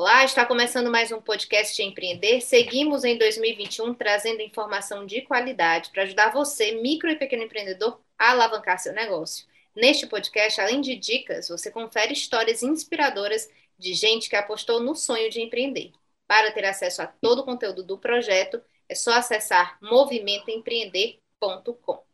Olá, 0.00 0.24
está 0.24 0.46
começando 0.46 0.90
mais 0.90 1.12
um 1.12 1.20
podcast 1.20 1.76
de 1.76 1.82
Empreender. 1.82 2.40
Seguimos 2.40 3.04
em 3.04 3.18
2021 3.18 3.92
trazendo 3.92 4.40
informação 4.40 5.04
de 5.04 5.20
qualidade 5.20 5.90
para 5.90 6.04
ajudar 6.04 6.32
você, 6.32 6.80
micro 6.80 7.10
e 7.10 7.16
pequeno 7.16 7.42
empreendedor, 7.42 8.00
a 8.18 8.30
alavancar 8.30 8.78
seu 8.78 8.94
negócio. 8.94 9.46
Neste 9.76 10.06
podcast, 10.06 10.58
além 10.58 10.80
de 10.80 10.96
dicas, 10.96 11.50
você 11.50 11.70
confere 11.70 12.14
histórias 12.14 12.62
inspiradoras 12.62 13.50
de 13.78 13.92
gente 13.92 14.30
que 14.30 14.36
apostou 14.36 14.80
no 14.80 14.96
sonho 14.96 15.28
de 15.28 15.42
empreender. 15.42 15.92
Para 16.26 16.50
ter 16.50 16.64
acesso 16.64 17.02
a 17.02 17.06
todo 17.06 17.40
o 17.40 17.44
conteúdo 17.44 17.82
do 17.82 17.98
projeto, 17.98 18.58
é 18.88 18.94
só 18.94 19.12
acessar 19.12 19.76
movimentoempreender.com. 19.82 22.09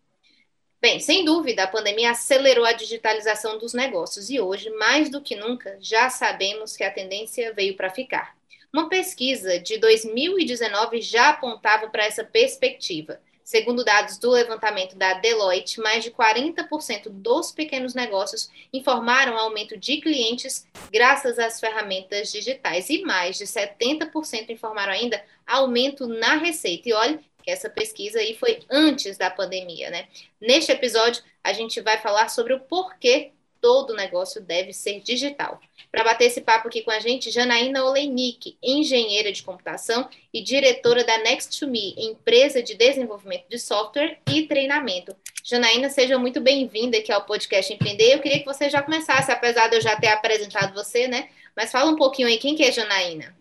Bem, 0.86 1.00
sem 1.00 1.24
dúvida, 1.24 1.64
a 1.64 1.66
pandemia 1.66 2.12
acelerou 2.12 2.64
a 2.64 2.70
digitalização 2.70 3.58
dos 3.58 3.74
negócios 3.74 4.30
e 4.30 4.38
hoje, 4.38 4.70
mais 4.70 5.10
do 5.10 5.20
que 5.20 5.34
nunca, 5.34 5.76
já 5.80 6.08
sabemos 6.08 6.76
que 6.76 6.84
a 6.84 6.92
tendência 6.92 7.52
veio 7.52 7.74
para 7.74 7.90
ficar. 7.90 8.36
Uma 8.72 8.88
pesquisa 8.88 9.58
de 9.58 9.78
2019 9.78 11.00
já 11.00 11.30
apontava 11.30 11.88
para 11.88 12.04
essa 12.04 12.22
perspectiva. 12.22 13.20
Segundo 13.42 13.84
dados 13.84 14.16
do 14.18 14.30
levantamento 14.30 14.94
da 14.94 15.14
Deloitte, 15.14 15.80
mais 15.80 16.04
de 16.04 16.12
40% 16.12 17.08
dos 17.08 17.50
pequenos 17.50 17.92
negócios 17.92 18.48
informaram 18.72 19.36
aumento 19.36 19.76
de 19.76 20.00
clientes 20.00 20.68
graças 20.92 21.36
às 21.40 21.58
ferramentas 21.58 22.30
digitais 22.30 22.88
e 22.90 23.02
mais 23.02 23.36
de 23.38 23.44
70% 23.44 24.50
informaram 24.50 24.92
ainda 24.92 25.20
aumento 25.44 26.06
na 26.06 26.36
receita. 26.36 26.88
E 26.88 26.92
olha 26.92 27.18
que 27.18 27.24
essa 27.50 27.70
pesquisa 27.70 28.18
aí 28.18 28.34
foi 28.34 28.60
antes 28.70 29.16
da 29.16 29.30
pandemia, 29.30 29.90
né? 29.90 30.08
Neste 30.40 30.72
episódio, 30.72 31.22
a 31.42 31.52
gente 31.52 31.80
vai 31.80 31.98
falar 31.98 32.28
sobre 32.28 32.52
o 32.52 32.60
porquê 32.60 33.32
todo 33.60 33.94
negócio 33.94 34.40
deve 34.40 34.72
ser 34.72 35.00
digital. 35.00 35.60
Para 35.90 36.04
bater 36.04 36.26
esse 36.26 36.40
papo 36.40 36.68
aqui 36.68 36.82
com 36.82 36.90
a 36.90 37.00
gente, 37.00 37.30
Janaína 37.30 37.84
Olenik, 37.84 38.56
engenheira 38.62 39.32
de 39.32 39.42
computação 39.42 40.08
e 40.32 40.42
diretora 40.42 41.02
da 41.02 41.24
Next2Me, 41.24 41.94
empresa 41.96 42.62
de 42.62 42.74
desenvolvimento 42.74 43.48
de 43.48 43.58
software 43.58 44.18
e 44.30 44.42
treinamento. 44.46 45.16
Janaína, 45.42 45.88
seja 45.88 46.18
muito 46.18 46.40
bem-vinda 46.40 46.98
aqui 46.98 47.10
ao 47.10 47.24
podcast 47.24 47.72
Empreender. 47.72 48.12
Eu 48.12 48.20
queria 48.20 48.40
que 48.40 48.44
você 48.44 48.68
já 48.68 48.82
começasse, 48.82 49.30
apesar 49.30 49.68
de 49.68 49.76
eu 49.76 49.80
já 49.80 49.96
ter 49.96 50.08
apresentado 50.08 50.74
você, 50.74 51.08
né? 51.08 51.28
Mas 51.56 51.72
fala 51.72 51.90
um 51.90 51.96
pouquinho 51.96 52.28
aí, 52.28 52.38
quem 52.38 52.54
que 52.54 52.62
é 52.62 52.70
Janaína? 52.70 53.36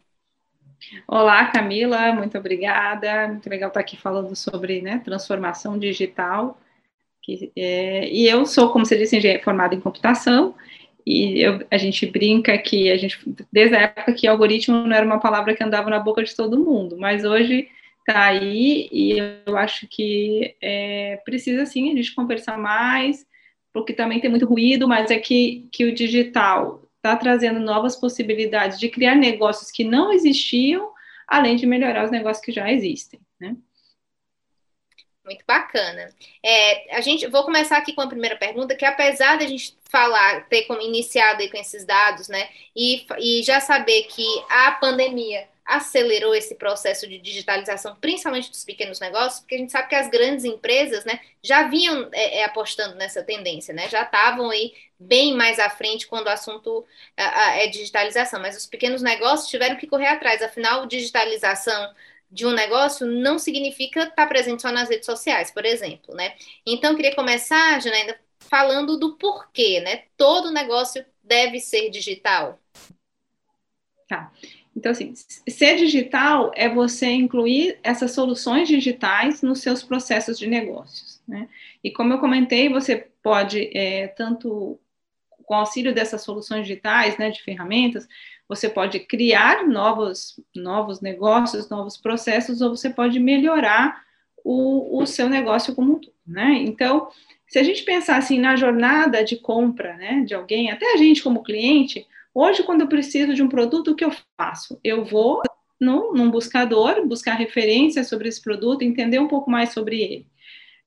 Olá, 1.07 1.45
Camila, 1.47 2.13
muito 2.13 2.37
obrigada. 2.37 3.27
Muito 3.27 3.49
legal 3.49 3.69
estar 3.69 3.79
aqui 3.79 3.97
falando 3.97 4.35
sobre 4.35 4.81
né, 4.81 5.01
transformação 5.03 5.77
digital. 5.77 6.59
Que, 7.21 7.51
é, 7.55 8.09
e 8.09 8.27
eu 8.27 8.45
sou, 8.45 8.71
como 8.71 8.85
você 8.85 8.97
disse, 8.97 9.39
formada 9.39 9.73
em 9.73 9.79
computação, 9.81 10.55
e 11.05 11.41
eu, 11.41 11.65
a 11.71 11.77
gente 11.77 12.05
brinca 12.05 12.57
que 12.57 12.91
a 12.91 12.97
gente, 12.97 13.19
desde 13.51 13.75
a 13.75 13.81
época 13.81 14.13
que 14.13 14.27
algoritmo 14.27 14.85
não 14.85 14.95
era 14.95 15.05
uma 15.05 15.19
palavra 15.19 15.55
que 15.55 15.63
andava 15.63 15.89
na 15.89 15.99
boca 15.99 16.23
de 16.23 16.35
todo 16.35 16.63
mundo, 16.63 16.97
mas 16.97 17.23
hoje 17.25 17.67
está 17.99 18.25
aí 18.25 18.87
e 18.91 19.17
eu 19.45 19.57
acho 19.57 19.87
que 19.87 20.55
é, 20.61 21.19
precisa 21.25 21.65
sim 21.65 21.91
a 21.91 21.95
gente 21.95 22.13
conversar 22.13 22.57
mais, 22.57 23.25
porque 23.73 23.93
também 23.93 24.19
tem 24.19 24.29
muito 24.29 24.45
ruído, 24.45 24.87
mas 24.87 25.11
é 25.11 25.19
que, 25.19 25.67
que 25.71 25.85
o 25.85 25.93
digital 25.93 26.84
está 27.05 27.15
trazendo 27.15 27.59
novas 27.59 27.95
possibilidades 27.95 28.79
de 28.79 28.89
criar 28.89 29.15
negócios 29.15 29.69
que 29.69 29.83
não 29.83 30.11
existiam, 30.11 30.91
além 31.27 31.55
de 31.55 31.65
melhorar 31.65 32.05
os 32.05 32.11
negócios 32.11 32.43
que 32.43 32.51
já 32.51 32.71
existem, 32.71 33.19
né? 33.39 33.55
Muito 35.23 35.43
bacana. 35.47 36.13
É, 36.43 36.95
a 36.95 37.01
gente 37.01 37.25
vou 37.27 37.43
começar 37.43 37.77
aqui 37.77 37.93
com 37.93 38.01
a 38.01 38.07
primeira 38.07 38.35
pergunta, 38.35 38.75
que 38.75 38.85
apesar 38.85 39.37
da 39.37 39.47
gente 39.47 39.75
falar, 39.89 40.47
ter 40.47 40.67
iniciado 40.81 41.41
aí 41.41 41.49
com 41.49 41.57
esses 41.57 41.83
dados, 41.83 42.27
né, 42.27 42.47
e, 42.75 43.05
e 43.19 43.43
já 43.43 43.59
saber 43.59 44.03
que 44.03 44.25
a 44.49 44.71
pandemia 44.73 45.47
acelerou 45.65 46.35
esse 46.35 46.55
processo 46.55 47.07
de 47.07 47.17
digitalização, 47.17 47.95
principalmente 47.95 48.51
dos 48.51 48.63
pequenos 48.63 48.99
negócios, 48.99 49.39
porque 49.39 49.55
a 49.55 49.57
gente 49.57 49.71
sabe 49.71 49.89
que 49.89 49.95
as 49.95 50.09
grandes 50.09 50.45
empresas, 50.45 51.03
né, 51.05 51.19
já 51.43 51.67
vinham 51.67 52.07
é, 52.13 52.39
é, 52.39 52.43
apostando 52.43 52.95
nessa 52.95 53.23
tendência, 53.23 53.73
né, 53.73 53.89
já 53.89 54.03
estavam 54.03 54.51
aí 54.51 54.73
bem 54.99 55.33
mais 55.35 55.57
à 55.59 55.69
frente 55.69 56.07
quando 56.07 56.27
o 56.27 56.29
assunto 56.29 56.85
é 57.17 57.67
digitalização, 57.67 58.39
mas 58.39 58.55
os 58.55 58.65
pequenos 58.65 59.01
negócios 59.01 59.49
tiveram 59.49 59.75
que 59.75 59.87
correr 59.87 60.07
atrás, 60.07 60.41
afinal, 60.41 60.85
digitalização 60.85 61.93
de 62.31 62.45
um 62.45 62.51
negócio 62.51 63.05
não 63.07 63.39
significa 63.39 64.03
estar 64.03 64.27
presente 64.27 64.61
só 64.61 64.71
nas 64.71 64.89
redes 64.89 65.05
sociais, 65.05 65.51
por 65.51 65.65
exemplo, 65.65 66.13
né? 66.15 66.35
Então, 66.65 66.91
eu 66.91 66.95
queria 66.95 67.15
começar, 67.15 67.79
Janaína, 67.81 68.17
falando 68.39 68.97
do 68.97 69.17
porquê, 69.17 69.79
né? 69.81 70.03
Todo 70.17 70.51
negócio 70.51 71.05
deve 71.23 71.59
ser 71.59 71.89
digital. 71.89 72.59
Tá. 74.07 74.31
Então, 74.75 74.91
assim, 74.91 75.13
ser 75.47 75.77
digital 75.77 76.51
é 76.53 76.67
você 76.67 77.07
incluir 77.07 77.79
essas 77.81 78.11
soluções 78.11 78.67
digitais 78.67 79.41
nos 79.41 79.61
seus 79.61 79.81
processos 79.81 80.37
de 80.37 80.47
negócios, 80.47 81.21
né? 81.27 81.47
E 81.83 81.91
como 81.91 82.13
eu 82.13 82.19
comentei, 82.19 82.67
você 82.67 83.07
pode, 83.23 83.69
é, 83.75 84.07
tanto 84.07 84.77
com 85.45 85.55
auxílio 85.55 85.93
dessas 85.93 86.23
soluções 86.23 86.67
digitais, 86.67 87.17
né, 87.17 87.29
de 87.29 87.41
ferramentas, 87.41 88.07
você 88.47 88.67
pode 88.67 88.99
criar 88.99 89.65
novos, 89.67 90.39
novos 90.55 91.01
negócios, 91.01 91.69
novos 91.69 91.97
processos, 91.97 92.61
ou 92.61 92.75
você 92.75 92.89
pode 92.89 93.19
melhorar 93.19 94.03
o, 94.43 95.01
o 95.01 95.05
seu 95.05 95.29
negócio 95.29 95.73
como 95.73 95.93
um 95.93 95.99
todo, 95.99 96.13
né? 96.25 96.57
Então, 96.61 97.09
se 97.47 97.57
a 97.57 97.63
gente 97.63 97.83
pensar 97.83 98.17
assim 98.17 98.39
na 98.39 98.55
jornada 98.55 99.23
de 99.23 99.37
compra, 99.37 99.95
né, 99.95 100.23
de 100.25 100.33
alguém, 100.33 100.69
até 100.69 100.93
a 100.93 100.97
gente 100.97 101.23
como 101.23 101.43
cliente, 101.43 102.05
hoje 102.35 102.61
quando 102.63 102.81
eu 102.81 102.87
preciso 102.87 103.33
de 103.33 103.41
um 103.41 103.49
produto, 103.49 103.91
o 103.91 103.95
que 103.95 104.05
eu 104.05 104.11
faço? 104.37 104.79
Eu 104.83 105.03
vou 105.03 105.41
no, 105.81 106.13
num 106.13 106.29
buscador, 106.29 107.07
buscar 107.07 107.33
referências 107.33 108.07
sobre 108.07 108.27
esse 108.27 108.41
produto, 108.41 108.83
entender 108.83 109.17
um 109.17 109.27
pouco 109.27 109.49
mais 109.49 109.73
sobre 109.73 110.01
ele. 110.01 110.27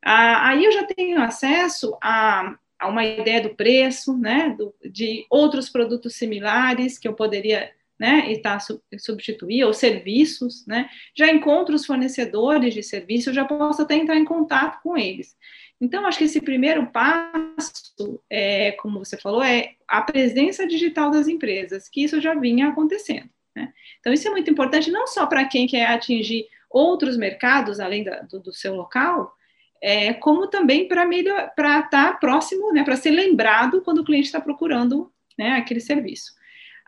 Ah, 0.04 0.50
aí 0.50 0.64
eu 0.64 0.70
já 0.70 0.84
tenho 0.84 1.20
acesso 1.20 1.96
a 2.00 2.56
a 2.78 2.86
uma 2.86 3.04
ideia 3.04 3.42
do 3.42 3.54
preço, 3.54 4.16
né, 4.16 4.54
do, 4.56 4.72
de 4.84 5.26
outros 5.28 5.68
produtos 5.68 6.14
similares 6.14 6.96
que 6.96 7.08
eu 7.08 7.12
poderia 7.12 7.70
né, 7.98 8.30
estar 8.32 8.58
substituir, 8.98 9.64
ou 9.64 9.72
serviços, 9.72 10.64
né, 10.66 10.88
já 11.16 11.30
encontro 11.32 11.74
os 11.74 11.84
fornecedores 11.84 12.72
de 12.72 12.82
serviço, 12.82 13.32
já 13.32 13.44
posso 13.44 13.82
até 13.82 13.96
entrar 13.96 14.16
em 14.16 14.24
contato 14.24 14.80
com 14.82 14.96
eles. 14.96 15.36
Então, 15.80 16.06
acho 16.06 16.18
que 16.18 16.24
esse 16.24 16.40
primeiro 16.40 16.86
passo, 16.88 18.20
é, 18.28 18.72
como 18.72 18.98
você 18.98 19.16
falou, 19.16 19.42
é 19.42 19.74
a 19.86 20.02
presença 20.02 20.66
digital 20.66 21.10
das 21.10 21.28
empresas, 21.28 21.88
que 21.88 22.02
isso 22.02 22.20
já 22.20 22.34
vinha 22.34 22.68
acontecendo. 22.68 23.28
Né? 23.54 23.72
Então, 24.00 24.12
isso 24.12 24.26
é 24.26 24.30
muito 24.30 24.50
importante, 24.50 24.90
não 24.90 25.06
só 25.06 25.26
para 25.26 25.44
quem 25.44 25.66
quer 25.66 25.86
atingir 25.86 26.46
outros 26.70 27.16
mercados, 27.16 27.80
além 27.80 28.04
da, 28.04 28.20
do, 28.22 28.40
do 28.40 28.52
seu 28.52 28.74
local, 28.74 29.32
é, 29.80 30.12
como 30.14 30.48
também 30.48 30.88
para 30.88 31.04
estar 31.08 31.88
tá 31.90 32.12
próximo, 32.14 32.72
né, 32.72 32.82
para 32.82 32.96
ser 32.96 33.10
lembrado 33.10 33.80
quando 33.82 33.98
o 33.98 34.04
cliente 34.04 34.26
está 34.26 34.40
procurando 34.40 35.12
né, 35.38 35.52
aquele 35.52 35.80
serviço. 35.80 36.32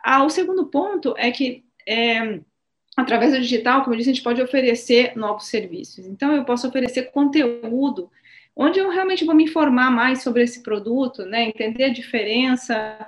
Ah, 0.03 0.23
o 0.23 0.29
segundo 0.29 0.65
ponto 0.67 1.13
é 1.17 1.31
que, 1.31 1.63
é, 1.87 2.39
através 2.95 3.33
do 3.33 3.39
digital, 3.39 3.81
como 3.81 3.93
eu 3.93 3.97
disse, 3.97 4.09
a 4.09 4.13
gente 4.13 4.23
pode 4.23 4.41
oferecer 4.41 5.15
novos 5.15 5.47
serviços. 5.47 6.05
Então, 6.05 6.35
eu 6.35 6.45
posso 6.45 6.67
oferecer 6.67 7.11
conteúdo 7.11 8.09
onde 8.55 8.79
eu 8.79 8.89
realmente 8.89 9.25
vou 9.25 9.35
me 9.35 9.45
informar 9.45 9.89
mais 9.91 10.21
sobre 10.23 10.43
esse 10.43 10.61
produto, 10.61 11.25
né, 11.25 11.43
entender 11.43 11.85
a 11.85 11.93
diferença 11.93 13.07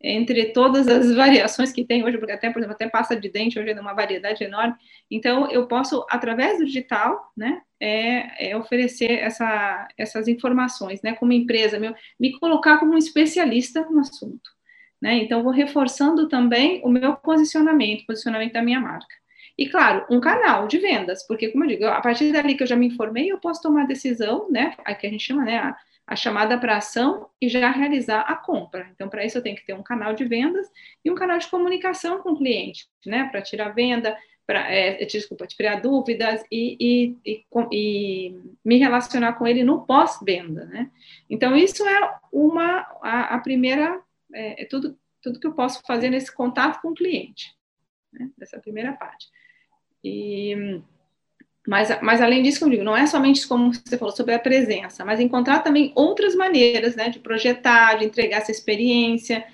entre 0.00 0.52
todas 0.52 0.86
as 0.86 1.12
variações 1.14 1.72
que 1.72 1.84
tem 1.84 2.04
hoje, 2.04 2.18
porque 2.18 2.32
até, 2.32 2.50
por 2.50 2.58
exemplo, 2.58 2.74
até 2.74 2.88
pasta 2.88 3.18
de 3.18 3.30
dente 3.30 3.58
hoje 3.58 3.70
é 3.70 3.80
uma 3.80 3.94
variedade 3.94 4.44
enorme. 4.44 4.74
Então, 5.10 5.50
eu 5.50 5.66
posso, 5.66 6.04
através 6.10 6.58
do 6.58 6.66
digital, 6.66 7.32
né, 7.36 7.62
é, 7.80 8.50
é 8.50 8.56
oferecer 8.56 9.12
essa, 9.12 9.88
essas 9.96 10.28
informações, 10.28 11.00
né, 11.02 11.14
como 11.14 11.32
empresa, 11.32 11.78
meu, 11.78 11.94
me 12.20 12.38
colocar 12.38 12.78
como 12.78 12.92
um 12.92 12.98
especialista 12.98 13.82
no 13.88 14.00
assunto. 14.00 14.53
Né? 15.04 15.16
Então, 15.16 15.42
vou 15.42 15.52
reforçando 15.52 16.28
também 16.28 16.80
o 16.82 16.88
meu 16.88 17.14
posicionamento, 17.16 18.06
posicionamento 18.06 18.54
da 18.54 18.62
minha 18.62 18.80
marca. 18.80 19.14
E, 19.58 19.68
claro, 19.68 20.06
um 20.10 20.18
canal 20.18 20.66
de 20.66 20.78
vendas, 20.78 21.26
porque, 21.26 21.50
como 21.50 21.64
eu 21.64 21.68
digo, 21.68 21.84
a 21.84 22.00
partir 22.00 22.32
dali 22.32 22.54
que 22.54 22.62
eu 22.62 22.66
já 22.66 22.74
me 22.74 22.86
informei, 22.86 23.30
eu 23.30 23.38
posso 23.38 23.60
tomar 23.60 23.82
a 23.82 23.86
decisão, 23.86 24.50
né, 24.50 24.74
a 24.82 24.94
que 24.94 25.06
a 25.06 25.10
gente 25.10 25.22
chama, 25.22 25.44
né, 25.44 25.58
a, 25.58 25.76
a 26.06 26.16
chamada 26.16 26.56
para 26.56 26.78
ação 26.78 27.28
e 27.38 27.50
já 27.50 27.70
realizar 27.70 28.20
a 28.22 28.34
compra. 28.34 28.88
Então, 28.94 29.10
para 29.10 29.22
isso, 29.26 29.36
eu 29.36 29.42
tenho 29.42 29.54
que 29.56 29.66
ter 29.66 29.74
um 29.74 29.82
canal 29.82 30.14
de 30.14 30.24
vendas 30.24 30.66
e 31.04 31.10
um 31.10 31.14
canal 31.14 31.36
de 31.36 31.48
comunicação 31.48 32.22
com 32.22 32.30
o 32.30 32.38
cliente, 32.38 32.86
né? 33.04 33.28
Para 33.30 33.42
tirar 33.42 33.74
venda, 33.74 34.16
para, 34.46 34.72
é, 34.72 35.04
desculpa, 35.04 35.46
tirar 35.46 35.82
dúvidas 35.82 36.42
e, 36.50 36.76
e, 36.80 37.16
e, 37.24 37.44
e, 37.72 38.36
me 38.64 38.78
relacionar 38.78 39.34
com 39.34 39.46
ele 39.46 39.62
no 39.64 39.84
pós-venda, 39.84 40.64
né? 40.64 40.90
Então, 41.28 41.54
isso 41.54 41.86
é 41.86 42.18
uma, 42.32 42.86
a, 43.02 43.34
a 43.34 43.38
primeira, 43.38 44.00
é, 44.34 44.62
é, 44.62 44.64
tudo, 44.66 44.98
tudo 45.22 45.40
que 45.40 45.46
eu 45.46 45.54
posso 45.54 45.82
fazer 45.86 46.10
nesse 46.10 46.34
contato 46.34 46.80
com 46.82 46.88
o 46.88 46.94
cliente, 46.94 47.54
né? 48.12 48.30
Essa 48.40 48.58
primeira 48.58 48.92
parte. 48.92 49.28
E 50.02 50.82
mas, 51.66 51.88
mas 52.02 52.20
além 52.20 52.42
disso, 52.42 52.60
como 52.60 52.70
digo, 52.70 52.84
não 52.84 52.96
é 52.96 53.06
somente 53.06 53.46
como 53.48 53.72
você 53.72 53.96
falou 53.96 54.14
sobre 54.14 54.34
a 54.34 54.38
presença, 54.38 55.02
mas 55.02 55.18
encontrar 55.18 55.60
também 55.60 55.92
outras 55.94 56.34
maneiras 56.34 56.94
né, 56.94 57.08
de 57.08 57.18
projetar, 57.18 57.94
de 57.94 58.04
entregar 58.04 58.38
essa 58.38 58.50
experiência 58.50 59.46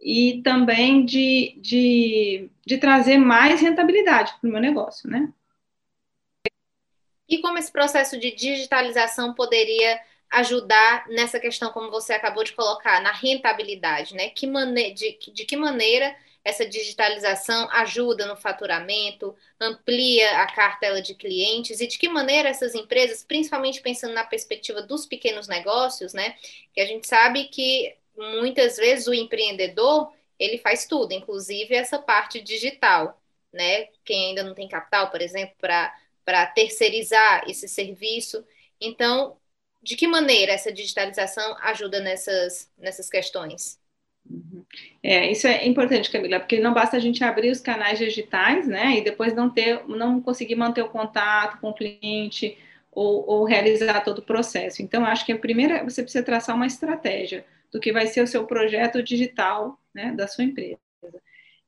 e 0.00 0.40
também 0.42 1.04
de, 1.04 1.58
de, 1.60 2.50
de 2.66 2.78
trazer 2.78 3.18
mais 3.18 3.60
rentabilidade 3.60 4.32
para 4.40 4.48
o 4.48 4.50
meu 4.50 4.60
negócio, 4.60 5.10
né? 5.10 5.30
E 7.28 7.38
como 7.42 7.58
esse 7.58 7.70
processo 7.70 8.18
de 8.18 8.34
digitalização 8.34 9.34
poderia 9.34 10.00
ajudar 10.30 11.06
nessa 11.08 11.40
questão, 11.40 11.72
como 11.72 11.90
você 11.90 12.12
acabou 12.12 12.44
de 12.44 12.52
colocar, 12.52 13.00
na 13.02 13.12
rentabilidade, 13.12 14.14
né? 14.14 14.30
Que 14.30 14.46
mane 14.46 14.92
de, 14.92 15.18
de 15.32 15.44
que 15.44 15.56
maneira 15.56 16.14
essa 16.44 16.66
digitalização 16.66 17.68
ajuda 17.70 18.26
no 18.26 18.36
faturamento, 18.36 19.36
amplia 19.60 20.42
a 20.42 20.46
cartela 20.50 21.02
de 21.02 21.14
clientes 21.14 21.80
e 21.80 21.86
de 21.86 21.98
que 21.98 22.08
maneira 22.08 22.48
essas 22.48 22.74
empresas, 22.74 23.22
principalmente 23.22 23.82
pensando 23.82 24.14
na 24.14 24.24
perspectiva 24.24 24.80
dos 24.80 25.04
pequenos 25.04 25.46
negócios, 25.48 26.12
né? 26.14 26.36
Que 26.72 26.80
a 26.80 26.86
gente 26.86 27.06
sabe 27.06 27.44
que 27.48 27.94
muitas 28.16 28.76
vezes 28.76 29.06
o 29.06 29.14
empreendedor 29.14 30.12
ele 30.38 30.58
faz 30.58 30.86
tudo, 30.86 31.12
inclusive 31.12 31.74
essa 31.74 31.98
parte 31.98 32.40
digital, 32.40 33.20
né? 33.52 33.86
Quem 34.04 34.28
ainda 34.28 34.42
não 34.42 34.54
tem 34.54 34.68
capital, 34.68 35.10
por 35.10 35.20
exemplo, 35.20 35.54
para 35.58 36.46
terceirizar 36.46 37.44
esse 37.48 37.68
serviço. 37.68 38.44
Então, 38.80 39.36
de 39.82 39.96
que 39.96 40.06
maneira 40.06 40.52
essa 40.52 40.72
digitalização 40.72 41.56
ajuda 41.60 42.00
nessas, 42.00 42.70
nessas 42.78 43.08
questões? 43.08 43.78
Uhum. 44.28 44.64
É, 45.02 45.30
isso 45.30 45.46
é 45.46 45.66
importante, 45.66 46.10
Camila, 46.10 46.38
porque 46.38 46.60
não 46.60 46.74
basta 46.74 46.96
a 46.96 47.00
gente 47.00 47.24
abrir 47.24 47.50
os 47.50 47.60
canais 47.60 47.98
digitais, 47.98 48.66
né, 48.66 48.98
e 48.98 49.00
depois 49.00 49.34
não 49.34 49.48
ter, 49.48 49.86
não 49.88 50.20
conseguir 50.20 50.54
manter 50.54 50.82
o 50.82 50.90
contato 50.90 51.58
com 51.60 51.70
o 51.70 51.74
cliente 51.74 52.58
ou, 52.92 53.24
ou 53.26 53.44
realizar 53.44 54.00
todo 54.02 54.18
o 54.18 54.22
processo. 54.22 54.82
Então, 54.82 55.04
acho 55.04 55.24
que 55.24 55.32
a 55.32 55.38
primeira, 55.38 55.82
você 55.82 56.02
precisa 56.02 56.24
traçar 56.24 56.54
uma 56.54 56.66
estratégia 56.66 57.44
do 57.72 57.80
que 57.80 57.92
vai 57.92 58.06
ser 58.06 58.22
o 58.22 58.26
seu 58.26 58.44
projeto 58.46 59.02
digital, 59.02 59.78
né, 59.94 60.12
da 60.12 60.26
sua 60.26 60.44
empresa. 60.44 60.78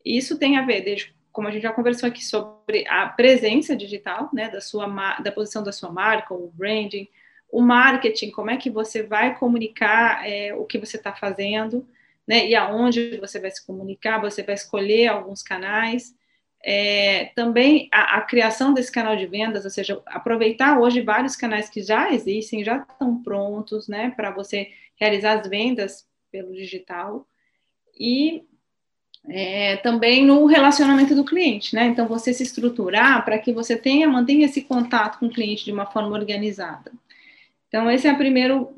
Isso 0.04 0.38
tem 0.38 0.56
a 0.56 0.64
ver, 0.64 0.82
desde, 0.82 1.14
como 1.32 1.48
a 1.48 1.50
gente 1.50 1.62
já 1.62 1.72
conversou 1.72 2.08
aqui 2.08 2.24
sobre 2.24 2.86
a 2.88 3.06
presença 3.06 3.76
digital, 3.76 4.28
né, 4.32 4.48
da 4.50 4.60
sua, 4.60 4.86
da 5.20 5.32
posição 5.32 5.62
da 5.62 5.72
sua 5.72 5.90
marca, 5.90 6.34
o 6.34 6.50
branding, 6.52 7.08
o 7.52 7.60
marketing, 7.60 8.30
como 8.30 8.50
é 8.50 8.56
que 8.56 8.70
você 8.70 9.02
vai 9.02 9.36
comunicar 9.38 10.26
é, 10.28 10.54
o 10.54 10.64
que 10.64 10.78
você 10.78 10.96
está 10.96 11.12
fazendo, 11.12 11.86
né, 12.26 12.46
e 12.46 12.54
aonde 12.54 13.16
você 13.18 13.40
vai 13.40 13.50
se 13.50 13.66
comunicar, 13.66 14.20
você 14.20 14.42
vai 14.42 14.54
escolher 14.54 15.08
alguns 15.08 15.42
canais. 15.42 16.14
É, 16.62 17.32
também 17.34 17.88
a, 17.90 18.18
a, 18.18 18.20
criação 18.20 18.74
desse 18.74 18.92
canal 18.92 19.16
de 19.16 19.26
vendas, 19.26 19.64
ou 19.64 19.70
seja, 19.70 20.00
aproveitar 20.06 20.78
hoje 20.78 21.00
vários 21.00 21.34
canais 21.34 21.70
que 21.70 21.82
já 21.82 22.12
existem, 22.12 22.62
já 22.62 22.76
estão 22.76 23.22
prontos, 23.22 23.88
né, 23.88 24.12
para 24.14 24.30
você 24.30 24.70
realizar 24.96 25.40
as 25.40 25.48
vendas 25.48 26.06
pelo 26.30 26.54
digital. 26.54 27.26
E 27.98 28.44
é, 29.28 29.76
também 29.78 30.24
no 30.24 30.46
relacionamento 30.46 31.14
do 31.14 31.24
cliente, 31.24 31.74
né? 31.74 31.86
Então, 31.86 32.06
você 32.06 32.32
se 32.32 32.42
estruturar 32.42 33.24
para 33.24 33.38
que 33.38 33.52
você 33.52 33.76
tenha, 33.76 34.08
mantenha 34.08 34.46
esse 34.46 34.62
contato 34.62 35.18
com 35.18 35.26
o 35.26 35.30
cliente 35.30 35.64
de 35.64 35.72
uma 35.72 35.86
forma 35.86 36.16
organizada. 36.16 36.90
Então, 37.70 37.88
esse 37.88 38.08
é 38.08 38.12
o 38.12 38.18
primeiro 38.18 38.74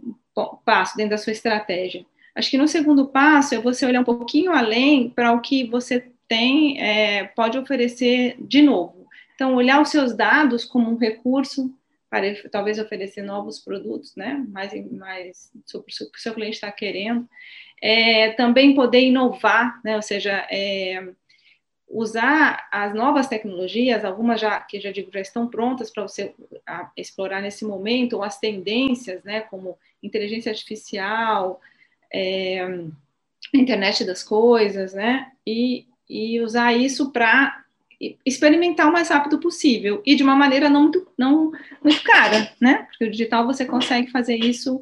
passo 0.66 0.96
dentro 0.96 1.12
da 1.12 1.18
sua 1.18 1.32
estratégia. 1.32 2.04
Acho 2.34 2.50
que 2.50 2.58
no 2.58 2.68
segundo 2.68 3.06
passo 3.08 3.54
é 3.54 3.58
você 3.58 3.86
olhar 3.86 4.00
um 4.00 4.04
pouquinho 4.04 4.52
além 4.52 5.08
para 5.08 5.32
o 5.32 5.40
que 5.40 5.64
você 5.64 6.06
tem, 6.28 6.78
é, 6.78 7.24
pode 7.24 7.58
oferecer 7.58 8.36
de 8.38 8.60
novo. 8.60 9.06
Então, 9.34 9.54
olhar 9.54 9.80
os 9.80 9.88
seus 9.88 10.14
dados 10.14 10.64
como 10.64 10.90
um 10.90 10.96
recurso 10.96 11.74
para 12.10 12.34
talvez 12.50 12.78
oferecer 12.78 13.22
novos 13.22 13.58
produtos, 13.58 14.14
né? 14.14 14.44
Mais, 14.50 14.72
mais 14.90 15.50
sobre 15.64 15.86
o 15.90 16.10
que 16.10 16.18
o 16.18 16.20
seu 16.20 16.34
cliente 16.34 16.56
está 16.56 16.70
querendo. 16.70 17.26
É, 17.80 18.32
também 18.32 18.74
poder 18.74 19.00
inovar, 19.00 19.80
né? 19.82 19.96
Ou 19.96 20.02
seja, 20.02 20.46
é, 20.50 21.02
usar 21.92 22.66
as 22.72 22.94
novas 22.94 23.28
tecnologias, 23.28 24.02
algumas 24.02 24.40
já 24.40 24.58
que 24.60 24.80
já 24.80 24.90
digo 24.90 25.10
já 25.12 25.20
estão 25.20 25.46
prontas 25.46 25.90
para 25.90 26.02
você 26.02 26.34
explorar 26.96 27.42
nesse 27.42 27.66
momento, 27.66 28.14
ou 28.14 28.22
as 28.22 28.38
tendências, 28.38 29.22
né? 29.22 29.42
Como 29.42 29.78
inteligência 30.02 30.50
artificial, 30.50 31.60
é, 32.10 32.66
internet 33.52 34.04
das 34.04 34.22
coisas, 34.22 34.94
né? 34.94 35.30
E, 35.46 35.86
e 36.08 36.40
usar 36.40 36.72
isso 36.72 37.12
para 37.12 37.62
experimentar 38.24 38.88
o 38.88 38.92
mais 38.92 39.10
rápido 39.10 39.38
possível 39.38 40.02
e 40.04 40.16
de 40.16 40.24
uma 40.24 40.34
maneira 40.34 40.68
não 40.68 40.82
muito, 40.82 41.06
não 41.16 41.52
muito 41.84 42.02
cara, 42.02 42.52
né? 42.58 42.86
Porque 42.90 43.04
o 43.04 43.10
digital 43.10 43.46
você 43.46 43.66
consegue 43.66 44.10
fazer 44.10 44.36
isso 44.36 44.80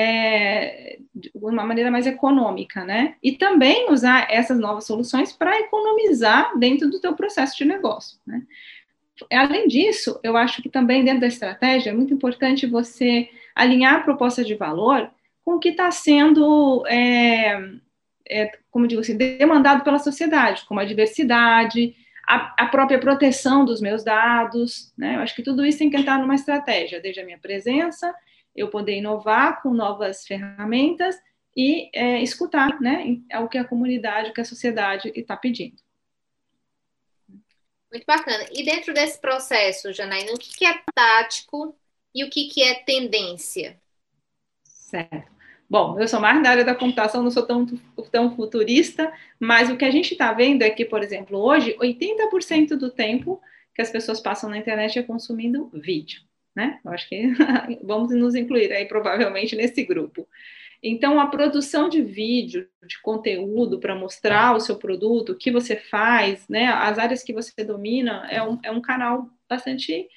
é, 0.00 0.98
de 1.12 1.28
uma 1.34 1.64
maneira 1.64 1.90
mais 1.90 2.06
econômica, 2.06 2.84
né? 2.84 3.16
E 3.20 3.32
também 3.32 3.90
usar 3.90 4.28
essas 4.30 4.56
novas 4.56 4.84
soluções 4.86 5.32
para 5.32 5.58
economizar 5.58 6.56
dentro 6.56 6.88
do 6.88 7.00
teu 7.00 7.16
processo 7.16 7.58
de 7.58 7.64
negócio, 7.64 8.16
né? 8.24 8.42
Além 9.32 9.66
disso, 9.66 10.20
eu 10.22 10.36
acho 10.36 10.62
que 10.62 10.68
também 10.68 11.04
dentro 11.04 11.22
da 11.22 11.26
estratégia 11.26 11.90
é 11.90 11.92
muito 11.92 12.14
importante 12.14 12.64
você 12.64 13.28
alinhar 13.52 13.96
a 13.96 14.00
proposta 14.00 14.44
de 14.44 14.54
valor 14.54 15.10
com 15.44 15.56
o 15.56 15.58
que 15.58 15.70
está 15.70 15.90
sendo, 15.90 16.86
é, 16.86 17.60
é, 18.30 18.52
como 18.70 18.86
digo 18.86 19.00
assim, 19.00 19.16
demandado 19.16 19.82
pela 19.82 19.98
sociedade, 19.98 20.64
como 20.68 20.78
a 20.78 20.84
diversidade, 20.84 21.96
a, 22.28 22.54
a, 22.62 22.66
própria 22.66 23.00
proteção 23.00 23.64
dos 23.64 23.80
meus 23.80 24.04
dados, 24.04 24.92
né? 24.96 25.16
Eu 25.16 25.20
acho 25.22 25.34
que 25.34 25.42
tudo 25.42 25.66
isso 25.66 25.78
tem 25.78 25.90
que 25.90 25.96
entrar 25.96 26.20
numa 26.20 26.36
estratégia, 26.36 27.00
desde 27.00 27.20
a 27.20 27.24
minha 27.24 27.38
presença, 27.38 28.14
eu 28.54 28.68
poder 28.68 28.96
inovar 28.96 29.62
com 29.62 29.72
novas 29.72 30.26
ferramentas 30.26 31.16
e 31.56 31.90
é, 31.92 32.22
escutar, 32.22 32.80
né? 32.80 33.18
É 33.30 33.38
o 33.38 33.48
que 33.48 33.58
a 33.58 33.64
comunidade, 33.64 34.30
o 34.30 34.32
que 34.32 34.40
a 34.40 34.44
sociedade 34.44 35.12
está 35.14 35.36
pedindo. 35.36 35.76
Muito 37.90 38.04
bacana. 38.06 38.44
E 38.52 38.64
dentro 38.64 38.92
desse 38.92 39.20
processo, 39.20 39.92
Janaína, 39.92 40.32
o 40.32 40.38
que 40.38 40.64
é 40.64 40.82
tático 40.94 41.74
e 42.14 42.22
o 42.22 42.30
que 42.30 42.62
é 42.62 42.74
tendência? 42.74 43.80
Certo. 44.62 45.38
Bom, 45.70 46.00
eu 46.00 46.08
sou 46.08 46.18
mais 46.18 46.42
da 46.42 46.50
área 46.50 46.64
da 46.64 46.74
computação, 46.74 47.22
não 47.22 47.30
sou 47.30 47.46
tão, 47.46 47.66
tão 48.10 48.34
futurista, 48.34 49.12
mas 49.38 49.68
o 49.68 49.76
que 49.76 49.84
a 49.84 49.90
gente 49.90 50.12
está 50.12 50.32
vendo 50.32 50.62
é 50.62 50.70
que, 50.70 50.84
por 50.84 51.02
exemplo, 51.02 51.38
hoje, 51.38 51.76
80% 51.78 52.76
do 52.76 52.90
tempo 52.90 53.40
que 53.74 53.82
as 53.82 53.90
pessoas 53.90 54.18
passam 54.18 54.48
na 54.48 54.56
internet 54.56 54.98
é 54.98 55.02
consumindo 55.02 55.70
vídeo, 55.74 56.22
né? 56.54 56.80
Eu 56.84 56.90
acho 56.92 57.08
que 57.08 57.32
vamos 57.82 58.14
nos 58.14 58.34
incluir 58.34 58.72
aí 58.72 58.86
provavelmente 58.86 59.56
nesse 59.56 59.84
grupo. 59.84 60.28
Então, 60.82 61.18
a 61.18 61.26
produção 61.26 61.88
de 61.88 62.00
vídeo, 62.02 62.68
de 62.86 63.00
conteúdo 63.02 63.80
para 63.80 63.96
mostrar 63.96 64.54
o 64.54 64.60
seu 64.60 64.76
produto, 64.76 65.32
o 65.32 65.36
que 65.36 65.50
você 65.50 65.76
faz, 65.76 66.46
né? 66.48 66.66
As 66.66 66.98
áreas 66.98 67.22
que 67.22 67.32
você 67.32 67.64
domina, 67.64 68.26
é 68.30 68.42
um, 68.42 68.58
é 68.62 68.70
um 68.70 68.80
canal 68.80 69.28
bastante 69.48 70.08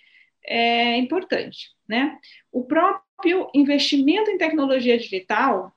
é, 0.46 0.98
importante, 0.98 1.70
né? 1.88 2.18
O 2.52 2.64
próprio 2.64 3.12
próprio 3.22 3.50
investimento 3.54 4.32
em 4.32 4.38
tecnologia 4.38 4.98
digital 4.98 5.72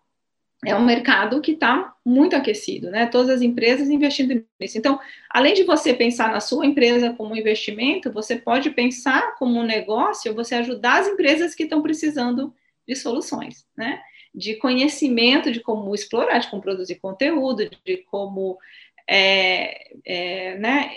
é 0.65 0.75
um 0.75 0.85
mercado 0.85 1.41
que 1.41 1.53
está 1.53 1.95
muito 2.05 2.35
aquecido, 2.37 2.91
né? 2.91 3.07
Todas 3.07 3.31
as 3.31 3.43
empresas 3.43 3.89
investindo 3.91 4.45
nisso. 4.61 4.79
Então, 4.79 4.99
além 5.31 5.55
de 5.55 5.63
você 5.63 5.93
pensar 5.93 6.33
na 6.33 6.41
sua 6.41 6.67
empresa 6.67 7.13
como 7.15 7.37
investimento, 7.37 8.13
você 8.13 8.37
pode 8.37 8.71
pensar 8.71 9.35
como 9.37 9.61
um 9.61 9.65
negócio, 9.65 10.35
você 10.35 10.55
ajudar 10.57 11.01
as 11.01 11.09
empresas 11.09 11.55
que 11.55 11.65
estão 11.65 11.83
precisando 11.83 12.55
de 12.87 12.95
soluções, 12.97 13.67
né? 13.77 14.01
De 14.35 14.57
conhecimento 14.57 15.53
de 15.53 15.61
como 15.61 15.95
explorar, 15.95 16.39
de 16.39 16.49
como 16.49 16.63
produzir 16.63 16.97
conteúdo, 16.97 17.69
de 17.85 17.99
como 18.11 18.59
é, 19.09 19.93
é, 20.05 20.59
né, 20.59 20.91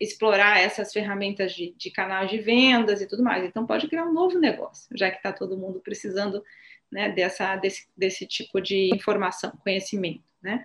explorar 0.00 0.60
essas 0.60 0.92
ferramentas 0.92 1.52
de, 1.52 1.74
de 1.76 1.92
de 2.28 2.38
vendas 2.38 3.00
e 3.00 3.06
tudo 3.06 3.22
mais. 3.22 3.44
Então, 3.44 3.66
pode 3.66 3.88
criar 3.88 4.04
um 4.04 4.12
novo 4.12 4.38
negócio, 4.38 4.88
já 4.94 5.10
que 5.10 5.16
está 5.16 5.32
todo 5.32 5.56
mundo 5.56 5.80
precisando 5.80 6.42
né, 6.90 7.10
dessa, 7.10 7.56
desse, 7.56 7.86
desse 7.96 8.26
tipo 8.26 8.60
de 8.60 8.90
informação, 8.94 9.52
conhecimento. 9.62 10.22
Né? 10.42 10.64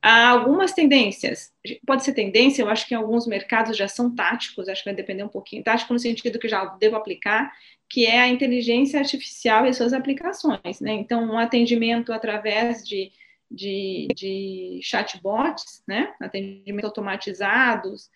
Há 0.00 0.30
algumas 0.30 0.72
tendências, 0.72 1.52
pode 1.84 2.04
ser 2.04 2.14
tendência, 2.14 2.62
eu 2.62 2.68
acho 2.68 2.86
que 2.86 2.94
em 2.94 2.96
alguns 2.96 3.26
mercados 3.26 3.76
já 3.76 3.88
são 3.88 4.14
táticos, 4.14 4.68
acho 4.68 4.82
que 4.82 4.88
vai 4.88 4.94
depender 4.94 5.24
um 5.24 5.28
pouquinho, 5.28 5.64
tático 5.64 5.92
no 5.92 5.98
sentido 5.98 6.38
que 6.38 6.48
já 6.48 6.64
devo 6.64 6.96
aplicar, 6.96 7.52
que 7.88 8.06
é 8.06 8.20
a 8.20 8.28
inteligência 8.28 9.00
artificial 9.00 9.66
e 9.66 9.74
suas 9.74 9.92
aplicações, 9.92 10.80
né? 10.80 10.92
Então, 10.92 11.24
um 11.24 11.38
atendimento 11.38 12.12
através 12.12 12.86
de, 12.86 13.10
de, 13.50 14.08
de 14.14 14.78
chatbots, 14.82 15.82
né? 15.86 16.12
Atendimento 16.20 16.84
automatizados, 16.84 18.10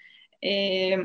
é, 0.44 1.04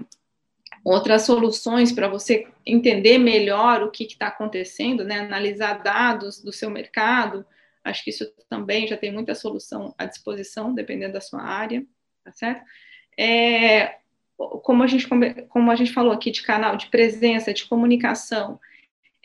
outras 0.84 1.24
soluções 1.24 1.92
para 1.92 2.08
você 2.08 2.48
entender 2.66 3.18
melhor 3.18 3.84
o 3.84 3.92
que 3.92 4.04
está 4.04 4.28
acontecendo, 4.28 5.04
né? 5.04 5.20
Analisar 5.20 5.82
dados 5.82 6.42
do 6.42 6.52
seu 6.52 6.70
mercado. 6.70 7.46
Acho 7.84 8.04
que 8.04 8.10
isso 8.10 8.26
também 8.50 8.88
já 8.88 8.98
tem 8.98 9.12
muita 9.12 9.36
solução 9.36 9.94
à 9.98 10.06
disposição, 10.06 10.74
dependendo 10.74 11.14
da 11.14 11.22
sua 11.22 11.42
área, 11.42 11.86
tá 12.24 12.32
certo? 12.32 12.64
É, 13.18 13.98
como 14.38 14.84
a 14.84 14.88
gente 14.88 15.08
como 15.48 15.72
a 15.72 15.76
gente 15.76 15.94
falou 15.94 16.12
aqui 16.12 16.32
de 16.32 16.44
canal 16.44 16.78
de 16.78 16.88
presença, 16.88 17.54
de 17.54 17.66
comunicação, 17.66 18.60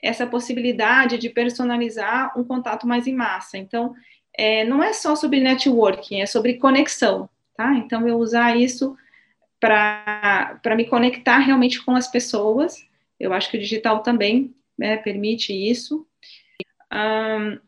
essa 0.03 0.27
possibilidade 0.27 1.17
de 1.17 1.31
personalizar 1.31 2.37
um 2.39 2.43
contato 2.43 2.87
mais 2.87 3.07
em 3.07 3.15
massa. 3.15 3.57
Então, 3.57 3.95
é, 4.37 4.65
não 4.65 4.83
é 4.83 4.93
só 4.93 5.15
sobre 5.15 5.41
networking, 5.41 6.21
é 6.21 6.27
sobre 6.27 6.55
conexão, 6.55 7.29
tá? 7.57 7.75
Então, 7.75 8.07
eu 8.09 8.19
usar 8.19 8.57
isso 8.57 8.97
para 9.63 10.75
me 10.77 10.85
conectar 10.87 11.39
realmente 11.39 11.81
com 11.85 11.95
as 11.95 12.09
pessoas. 12.09 12.85
Eu 13.19 13.33
acho 13.33 13.49
que 13.49 13.57
o 13.57 13.61
digital 13.61 14.03
também 14.03 14.53
né, 14.77 14.97
permite 14.97 15.53
isso. 15.53 16.05
Um, 16.93 17.61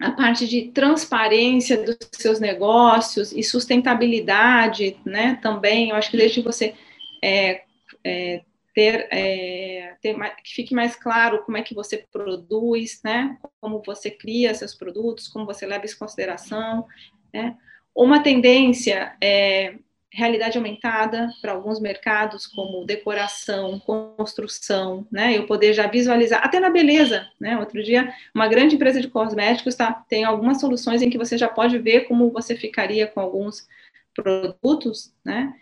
a 0.00 0.10
parte 0.10 0.48
de 0.48 0.72
transparência 0.72 1.84
dos 1.84 1.96
seus 2.12 2.40
negócios 2.40 3.30
e 3.30 3.44
sustentabilidade, 3.44 4.96
né, 5.06 5.38
também, 5.40 5.90
eu 5.90 5.96
acho 5.96 6.10
que 6.10 6.16
desde 6.16 6.42
você 6.42 6.74
é, 7.22 7.62
é, 8.02 8.42
ter, 8.74 9.06
é, 9.12 9.96
ter 10.02 10.16
mais, 10.16 10.34
que 10.42 10.52
fique 10.52 10.74
mais 10.74 10.96
claro 10.96 11.44
como 11.44 11.58
é 11.58 11.62
que 11.62 11.74
você 11.74 12.04
produz, 12.10 13.00
né, 13.04 13.38
como 13.60 13.80
você 13.86 14.10
cria 14.10 14.52
seus 14.52 14.74
produtos, 14.74 15.28
como 15.28 15.46
você 15.46 15.64
leva 15.64 15.84
isso 15.84 15.94
em 15.94 15.98
consideração, 16.00 16.86
né, 17.32 17.56
uma 17.94 18.20
tendência 18.20 19.14
é 19.22 19.74
realidade 20.12 20.58
aumentada 20.58 21.28
para 21.40 21.52
alguns 21.52 21.80
mercados, 21.80 22.46
como 22.46 22.84
decoração, 22.84 23.78
construção, 23.78 25.06
né? 25.10 25.36
Eu 25.36 25.46
poder 25.46 25.72
já 25.72 25.86
visualizar, 25.86 26.44
até 26.44 26.58
na 26.58 26.68
beleza, 26.68 27.28
né? 27.40 27.56
Outro 27.58 27.82
dia, 27.82 28.12
uma 28.34 28.48
grande 28.48 28.74
empresa 28.74 29.00
de 29.00 29.08
cosméticos 29.08 29.74
tá, 29.76 29.92
tem 30.08 30.24
algumas 30.24 30.60
soluções 30.60 31.00
em 31.00 31.10
que 31.10 31.18
você 31.18 31.38
já 31.38 31.48
pode 31.48 31.78
ver 31.78 32.08
como 32.08 32.30
você 32.30 32.56
ficaria 32.56 33.06
com 33.06 33.20
alguns 33.20 33.68
produtos, 34.14 35.12
né? 35.24 35.54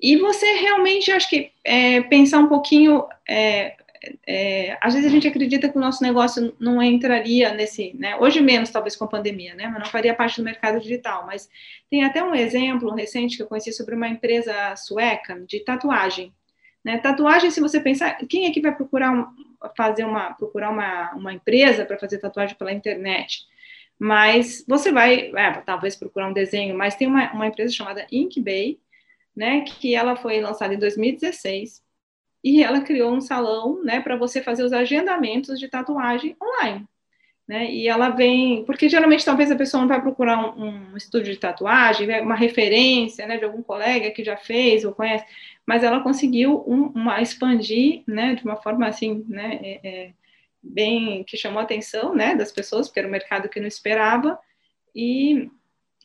E 0.00 0.16
você 0.16 0.46
realmente, 0.54 1.12
acho 1.12 1.30
que, 1.30 1.52
é, 1.64 2.00
pensar 2.00 2.40
um 2.40 2.48
pouquinho 2.48 3.06
é, 3.28 3.76
é, 4.26 4.76
às 4.80 4.94
vezes 4.94 5.08
a 5.08 5.12
gente 5.12 5.28
acredita 5.28 5.68
que 5.68 5.76
o 5.76 5.80
nosso 5.80 6.02
negócio 6.02 6.54
não 6.58 6.82
entraria 6.82 7.52
nesse, 7.52 7.94
né, 7.96 8.16
hoje 8.16 8.40
menos 8.40 8.70
talvez 8.70 8.96
com 8.96 9.04
a 9.04 9.08
pandemia, 9.08 9.54
né, 9.54 9.66
mas 9.68 9.78
não 9.78 9.86
faria 9.86 10.14
parte 10.14 10.40
do 10.40 10.44
mercado 10.44 10.80
digital, 10.80 11.24
mas 11.26 11.48
tem 11.90 12.04
até 12.04 12.22
um 12.22 12.34
exemplo 12.34 12.94
recente 12.94 13.36
que 13.36 13.42
eu 13.42 13.46
conheci 13.46 13.72
sobre 13.72 13.94
uma 13.94 14.08
empresa 14.08 14.74
sueca 14.76 15.40
de 15.46 15.60
tatuagem, 15.60 16.32
né, 16.84 16.98
tatuagem, 16.98 17.50
se 17.50 17.60
você 17.60 17.80
pensar, 17.80 18.16
quem 18.28 18.46
é 18.46 18.50
que 18.50 18.60
vai 18.60 18.74
procurar 18.74 19.12
um, 19.12 19.26
fazer 19.76 20.04
uma, 20.04 20.34
procurar 20.34 20.70
uma, 20.70 21.12
uma 21.12 21.32
empresa 21.32 21.84
para 21.84 21.98
fazer 21.98 22.18
tatuagem 22.18 22.56
pela 22.56 22.72
internet? 22.72 23.46
Mas 23.98 24.64
você 24.66 24.90
vai, 24.90 25.30
é, 25.36 25.52
talvez 25.64 25.94
procurar 25.94 26.28
um 26.28 26.32
desenho, 26.32 26.76
mas 26.76 26.96
tem 26.96 27.06
uma, 27.06 27.32
uma 27.32 27.46
empresa 27.46 27.72
chamada 27.72 28.04
Inkbay, 28.10 28.80
né, 29.34 29.60
que 29.60 29.94
ela 29.94 30.16
foi 30.16 30.40
lançada 30.40 30.74
em 30.74 30.78
2016, 30.78 31.81
e 32.42 32.62
ela 32.62 32.80
criou 32.80 33.12
um 33.12 33.20
salão, 33.20 33.82
né, 33.82 34.00
para 34.00 34.16
você 34.16 34.42
fazer 34.42 34.64
os 34.64 34.72
agendamentos 34.72 35.58
de 35.58 35.68
tatuagem 35.68 36.36
online. 36.42 36.86
Né? 37.46 37.70
E 37.70 37.88
ela 37.88 38.08
vem, 38.10 38.64
porque 38.64 38.88
geralmente 38.88 39.24
talvez 39.24 39.50
a 39.50 39.56
pessoa 39.56 39.80
não 39.80 39.88
vai 39.88 40.00
procurar 40.00 40.56
um, 40.56 40.92
um 40.92 40.96
estúdio 40.96 41.32
de 41.32 41.38
tatuagem, 41.38 42.06
né, 42.06 42.20
uma 42.20 42.36
referência, 42.36 43.26
né, 43.26 43.36
de 43.36 43.44
algum 43.44 43.62
colega 43.62 44.10
que 44.10 44.24
já 44.24 44.36
fez 44.36 44.84
ou 44.84 44.92
conhece, 44.92 45.24
mas 45.66 45.82
ela 45.82 46.00
conseguiu 46.00 46.64
um, 46.66 46.86
uma 46.94 47.20
expandir, 47.20 48.02
né, 48.06 48.34
de 48.34 48.44
uma 48.44 48.56
forma 48.56 48.86
assim, 48.86 49.24
né, 49.28 49.58
é, 49.62 49.80
é, 49.84 50.12
bem 50.62 51.24
que 51.24 51.36
chamou 51.36 51.60
a 51.60 51.62
atenção, 51.62 52.14
né, 52.14 52.34
das 52.34 52.52
pessoas, 52.52 52.88
porque 52.88 53.00
era 53.00 53.08
um 53.08 53.12
mercado 53.12 53.48
que 53.48 53.60
não 53.60 53.68
esperava 53.68 54.38
e 54.94 55.50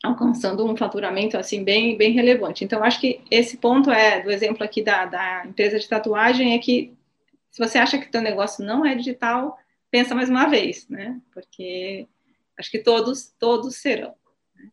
alcançando 0.02 0.64
um 0.64 0.76
faturamento 0.76 1.36
assim 1.36 1.64
bem 1.64 1.96
bem 1.96 2.12
relevante. 2.12 2.64
Então 2.64 2.82
acho 2.82 3.00
que 3.00 3.20
esse 3.30 3.56
ponto 3.56 3.90
é 3.90 4.20
do 4.22 4.30
exemplo 4.30 4.62
aqui 4.62 4.82
da, 4.82 5.06
da 5.06 5.44
empresa 5.46 5.78
de 5.78 5.88
tatuagem 5.88 6.54
é 6.54 6.58
que 6.58 6.92
se 7.50 7.58
você 7.58 7.78
acha 7.78 7.98
que 7.98 8.10
teu 8.10 8.20
negócio 8.20 8.64
não 8.64 8.84
é 8.84 8.94
digital, 8.94 9.58
pensa 9.90 10.14
mais 10.14 10.28
uma 10.28 10.46
vez, 10.46 10.88
né? 10.88 11.20
Porque 11.32 12.06
acho 12.56 12.70
que 12.70 12.78
todos 12.78 13.34
todos 13.38 13.76
serão. 13.76 14.14
Né? 14.54 14.68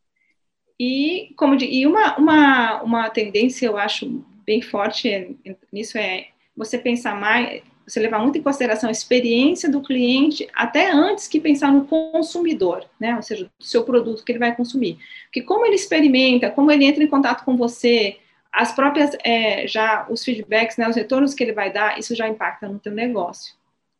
E 0.79 1.33
como 1.35 1.55
e 1.55 1.87
uma, 1.87 2.17
uma 2.17 2.81
uma 2.83 3.09
tendência 3.09 3.65
eu 3.65 3.77
acho 3.77 4.23
bem 4.45 4.61
forte 4.61 5.35
nisso 5.71 5.97
é 5.97 6.27
você 6.55 6.77
pensar 6.77 7.19
mais 7.19 7.63
você 7.85 7.99
levar 7.99 8.19
muito 8.19 8.37
em 8.37 8.41
consideração 8.41 8.89
a 8.89 8.91
experiência 8.91 9.69
do 9.69 9.81
cliente 9.81 10.47
até 10.53 10.91
antes 10.91 11.27
que 11.27 11.39
pensar 11.39 11.71
no 11.71 11.85
consumidor, 11.85 12.85
né? 12.99 13.15
Ou 13.15 13.21
seja, 13.21 13.45
do 13.45 13.65
seu 13.65 13.83
produto 13.83 14.23
que 14.23 14.31
ele 14.31 14.39
vai 14.39 14.55
consumir. 14.55 14.97
Porque 15.25 15.41
como 15.41 15.65
ele 15.65 15.75
experimenta, 15.75 16.49
como 16.49 16.71
ele 16.71 16.85
entra 16.85 17.03
em 17.03 17.07
contato 17.07 17.45
com 17.45 17.55
você, 17.55 18.17
as 18.51 18.73
próprias, 18.73 19.11
é, 19.23 19.67
já 19.67 20.07
os 20.09 20.23
feedbacks, 20.23 20.77
né, 20.77 20.87
os 20.87 20.95
retornos 20.95 21.33
que 21.33 21.43
ele 21.43 21.51
vai 21.51 21.71
dar, 21.71 21.99
isso 21.99 22.15
já 22.15 22.27
impacta 22.27 22.67
no 22.69 22.79
teu 22.79 22.93
negócio. 22.93 23.53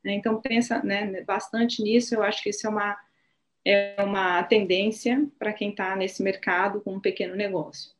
Né? 0.03 0.13
Então, 0.13 0.39
pensa 0.39 0.81
né, 0.81 1.21
bastante 1.23 1.83
nisso, 1.83 2.15
eu 2.15 2.23
acho 2.23 2.41
que 2.41 2.51
isso 2.51 2.65
é 2.65 2.69
uma, 2.69 2.97
é 3.65 3.95
uma 3.99 4.41
tendência 4.43 5.27
para 5.37 5.51
quem 5.51 5.71
está 5.71 5.95
nesse 5.95 6.23
mercado 6.23 6.79
com 6.79 6.93
um 6.93 6.99
pequeno 7.01 7.35
negócio. 7.35 7.94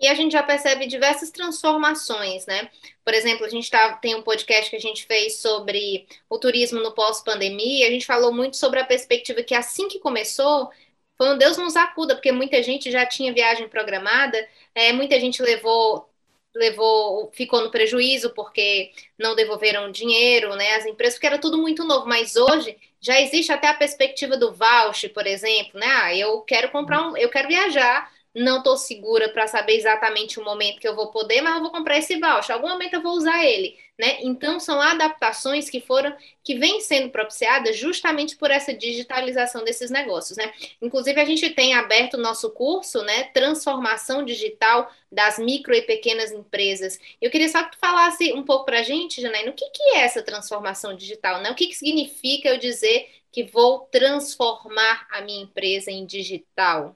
E 0.00 0.08
a 0.08 0.14
gente 0.14 0.32
já 0.32 0.42
percebe 0.42 0.86
diversas 0.86 1.30
transformações, 1.30 2.46
né? 2.46 2.70
Por 3.04 3.14
exemplo, 3.14 3.46
a 3.46 3.48
gente 3.48 3.70
tá, 3.70 3.94
tem 3.94 4.14
um 4.14 4.22
podcast 4.22 4.70
que 4.70 4.76
a 4.76 4.80
gente 4.80 5.06
fez 5.06 5.38
sobre 5.38 6.06
o 6.28 6.38
turismo 6.38 6.80
no 6.80 6.92
pós-pandemia, 6.92 7.86
a 7.86 7.90
gente 7.90 8.06
falou 8.06 8.32
muito 8.32 8.56
sobre 8.56 8.80
a 8.80 8.84
perspectiva 8.84 9.42
que 9.42 9.54
assim 9.54 9.88
que 9.88 9.98
começou, 9.98 10.70
foi 11.16 11.30
um 11.30 11.38
Deus 11.38 11.56
nos 11.56 11.76
acuda, 11.76 12.14
porque 12.14 12.30
muita 12.32 12.62
gente 12.62 12.90
já 12.90 13.06
tinha 13.06 13.32
viagem 13.32 13.68
programada, 13.68 14.36
é, 14.74 14.92
muita 14.92 15.18
gente 15.18 15.42
levou 15.42 16.08
levou, 16.56 17.30
ficou 17.34 17.60
no 17.62 17.70
prejuízo 17.70 18.30
porque 18.30 18.90
não 19.18 19.34
devolveram 19.34 19.90
dinheiro, 19.90 20.54
né? 20.56 20.74
As 20.76 20.86
empresas, 20.86 21.14
porque 21.14 21.26
era 21.26 21.38
tudo 21.38 21.58
muito 21.58 21.84
novo, 21.84 22.06
mas 22.08 22.34
hoje 22.36 22.76
já 23.00 23.20
existe 23.20 23.52
até 23.52 23.68
a 23.68 23.74
perspectiva 23.74 24.36
do 24.36 24.52
voucher, 24.54 25.12
por 25.12 25.26
exemplo, 25.26 25.78
né? 25.78 25.86
Ah, 25.86 26.14
eu 26.16 26.40
quero 26.42 26.70
comprar 26.70 27.02
um, 27.08 27.16
eu 27.16 27.28
quero 27.28 27.48
viajar, 27.48 28.10
não 28.36 28.58
estou 28.58 28.76
segura 28.76 29.30
para 29.30 29.46
saber 29.46 29.76
exatamente 29.76 30.38
o 30.38 30.44
momento 30.44 30.78
que 30.78 30.86
eu 30.86 30.94
vou 30.94 31.06
poder, 31.10 31.40
mas 31.40 31.54
eu 31.54 31.62
vou 31.62 31.70
comprar 31.70 31.96
esse 31.96 32.20
voucher. 32.20 32.54
Algum 32.54 32.68
momento 32.68 32.92
eu 32.92 33.02
vou 33.02 33.12
usar 33.12 33.42
ele, 33.42 33.78
né? 33.98 34.18
Então 34.20 34.60
são 34.60 34.78
adaptações 34.78 35.70
que 35.70 35.80
foram 35.80 36.14
que 36.44 36.54
vêm 36.54 36.82
sendo 36.82 37.08
propiciadas 37.08 37.78
justamente 37.78 38.36
por 38.36 38.50
essa 38.50 38.74
digitalização 38.74 39.64
desses 39.64 39.90
negócios, 39.90 40.36
né? 40.36 40.52
Inclusive 40.82 41.18
a 41.18 41.24
gente 41.24 41.48
tem 41.48 41.72
aberto 41.72 42.14
o 42.14 42.20
nosso 42.20 42.50
curso, 42.50 43.02
né? 43.04 43.24
Transformação 43.32 44.22
digital 44.22 44.90
das 45.10 45.38
micro 45.38 45.74
e 45.74 45.80
pequenas 45.80 46.30
empresas. 46.30 47.00
Eu 47.22 47.30
queria 47.30 47.48
só 47.48 47.64
que 47.64 47.72
tu 47.72 47.78
falasse 47.78 48.34
um 48.34 48.42
pouco 48.42 48.66
para 48.66 48.80
a 48.80 48.82
gente, 48.82 49.22
Janaína, 49.22 49.50
o 49.50 49.54
que, 49.54 49.70
que 49.70 49.82
é 49.94 50.00
essa 50.00 50.22
transformação 50.22 50.94
digital, 50.94 51.40
né? 51.40 51.50
O 51.50 51.54
que, 51.54 51.68
que 51.68 51.74
significa 51.74 52.50
eu 52.50 52.58
dizer 52.58 53.08
que 53.32 53.44
vou 53.44 53.80
transformar 53.90 55.06
a 55.10 55.22
minha 55.22 55.42
empresa 55.42 55.90
em 55.90 56.04
digital? 56.04 56.94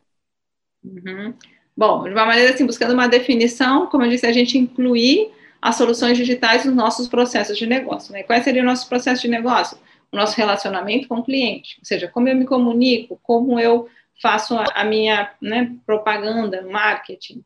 Uhum. 0.84 1.34
Bom, 1.76 2.04
de 2.04 2.10
uma 2.10 2.26
maneira 2.26 2.52
assim, 2.52 2.66
buscando 2.66 2.94
uma 2.94 3.08
definição, 3.08 3.87
como 3.87 4.04
eu 4.04 4.10
disse, 4.10 4.26
a 4.26 4.32
gente 4.32 4.58
incluir 4.58 5.30
as 5.62 5.76
soluções 5.76 6.16
digitais 6.16 6.64
nos 6.64 6.75
nossos 6.75 7.08
processos 7.08 7.56
de 7.56 7.66
negócio. 7.66 8.12
Né? 8.12 8.22
Qual 8.22 8.40
seria 8.42 8.62
o 8.62 8.66
nosso 8.66 8.88
processo 8.88 9.22
de 9.22 9.28
negócio? 9.28 9.78
O 10.10 10.16
nosso 10.16 10.37
relacionamento 10.37 11.06
com 11.06 11.16
o 11.16 11.25
cliente, 11.25 11.76
ou 11.78 11.84
seja, 11.84 12.08
como 12.08 12.28
eu 12.28 12.34
me 12.34 12.44
comunico, 12.44 13.20
como 13.22 13.60
eu 13.60 13.88
faço 14.20 14.56
a, 14.56 14.64
a 14.75 14.84
minha 14.84 15.32
né, 15.40 15.75
propaganda, 15.87 16.62
marketing. 16.62 17.44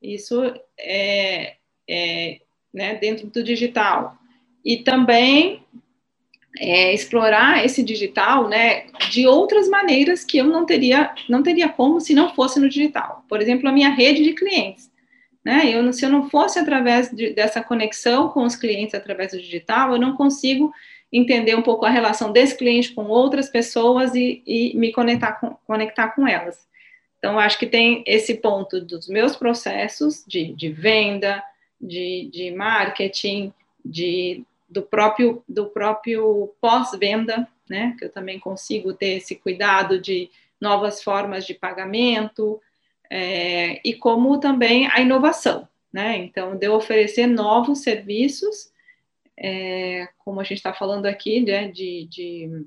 Isso 0.00 0.42
é, 0.78 1.56
é 1.88 2.40
né, 2.72 2.94
dentro 2.96 3.26
do 3.26 3.42
digital. 3.42 4.16
E 4.64 4.78
também 4.78 5.62
é, 6.58 6.92
explorar 6.92 7.64
esse 7.64 7.82
digital, 7.82 8.48
né, 8.48 8.86
de 9.10 9.26
outras 9.26 9.68
maneiras 9.68 10.24
que 10.24 10.38
eu 10.38 10.44
não 10.44 10.64
teria, 10.64 11.12
não 11.28 11.42
teria 11.42 11.68
como 11.68 12.00
se 12.00 12.14
não 12.14 12.34
fosse 12.34 12.60
no 12.60 12.68
digital. 12.68 13.24
Por 13.28 13.40
exemplo, 13.42 13.68
a 13.68 13.72
minha 13.72 13.90
rede 13.90 14.22
de 14.22 14.32
clientes, 14.34 14.90
né, 15.44 15.62
eu, 15.66 15.92
se 15.92 16.04
eu 16.04 16.10
não 16.10 16.30
fosse 16.30 16.58
através 16.58 17.10
de, 17.10 17.30
dessa 17.30 17.62
conexão 17.62 18.28
com 18.28 18.44
os 18.44 18.56
clientes 18.56 18.94
através 18.94 19.32
do 19.32 19.38
digital, 19.38 19.92
eu 19.92 19.98
não 19.98 20.16
consigo 20.16 20.72
entender 21.12 21.54
um 21.54 21.62
pouco 21.62 21.84
a 21.84 21.90
relação 21.90 22.32
desse 22.32 22.56
cliente 22.56 22.92
com 22.92 23.04
outras 23.06 23.48
pessoas 23.48 24.14
e, 24.14 24.42
e 24.46 24.76
me 24.76 24.92
conectar 24.92 25.32
com, 25.32 25.56
conectar 25.66 26.08
com 26.08 26.26
elas. 26.26 26.66
Então, 27.18 27.38
acho 27.38 27.58
que 27.58 27.66
tem 27.66 28.04
esse 28.06 28.34
ponto 28.34 28.80
dos 28.80 29.08
meus 29.08 29.34
processos 29.36 30.24
de, 30.26 30.52
de 30.52 30.68
venda, 30.68 31.42
de, 31.80 32.28
de 32.32 32.50
marketing, 32.50 33.52
de 33.84 34.44
do 34.74 34.82
próprio, 34.82 35.44
do 35.48 35.66
próprio 35.66 36.52
pós-venda, 36.60 37.48
né? 37.70 37.94
Que 37.96 38.06
eu 38.06 38.12
também 38.12 38.40
consigo 38.40 38.92
ter 38.92 39.18
esse 39.18 39.36
cuidado 39.36 40.00
de 40.00 40.28
novas 40.60 41.00
formas 41.00 41.46
de 41.46 41.54
pagamento, 41.54 42.60
é, 43.08 43.80
e 43.88 43.94
como 43.94 44.40
também 44.40 44.88
a 44.88 45.00
inovação, 45.00 45.68
né? 45.92 46.16
Então, 46.16 46.56
de 46.56 46.68
oferecer 46.68 47.28
novos 47.28 47.82
serviços, 47.82 48.72
é, 49.36 50.08
como 50.18 50.40
a 50.40 50.44
gente 50.44 50.58
está 50.58 50.74
falando 50.74 51.06
aqui, 51.06 51.40
né, 51.40 51.68
de, 51.68 52.06
de, 52.06 52.66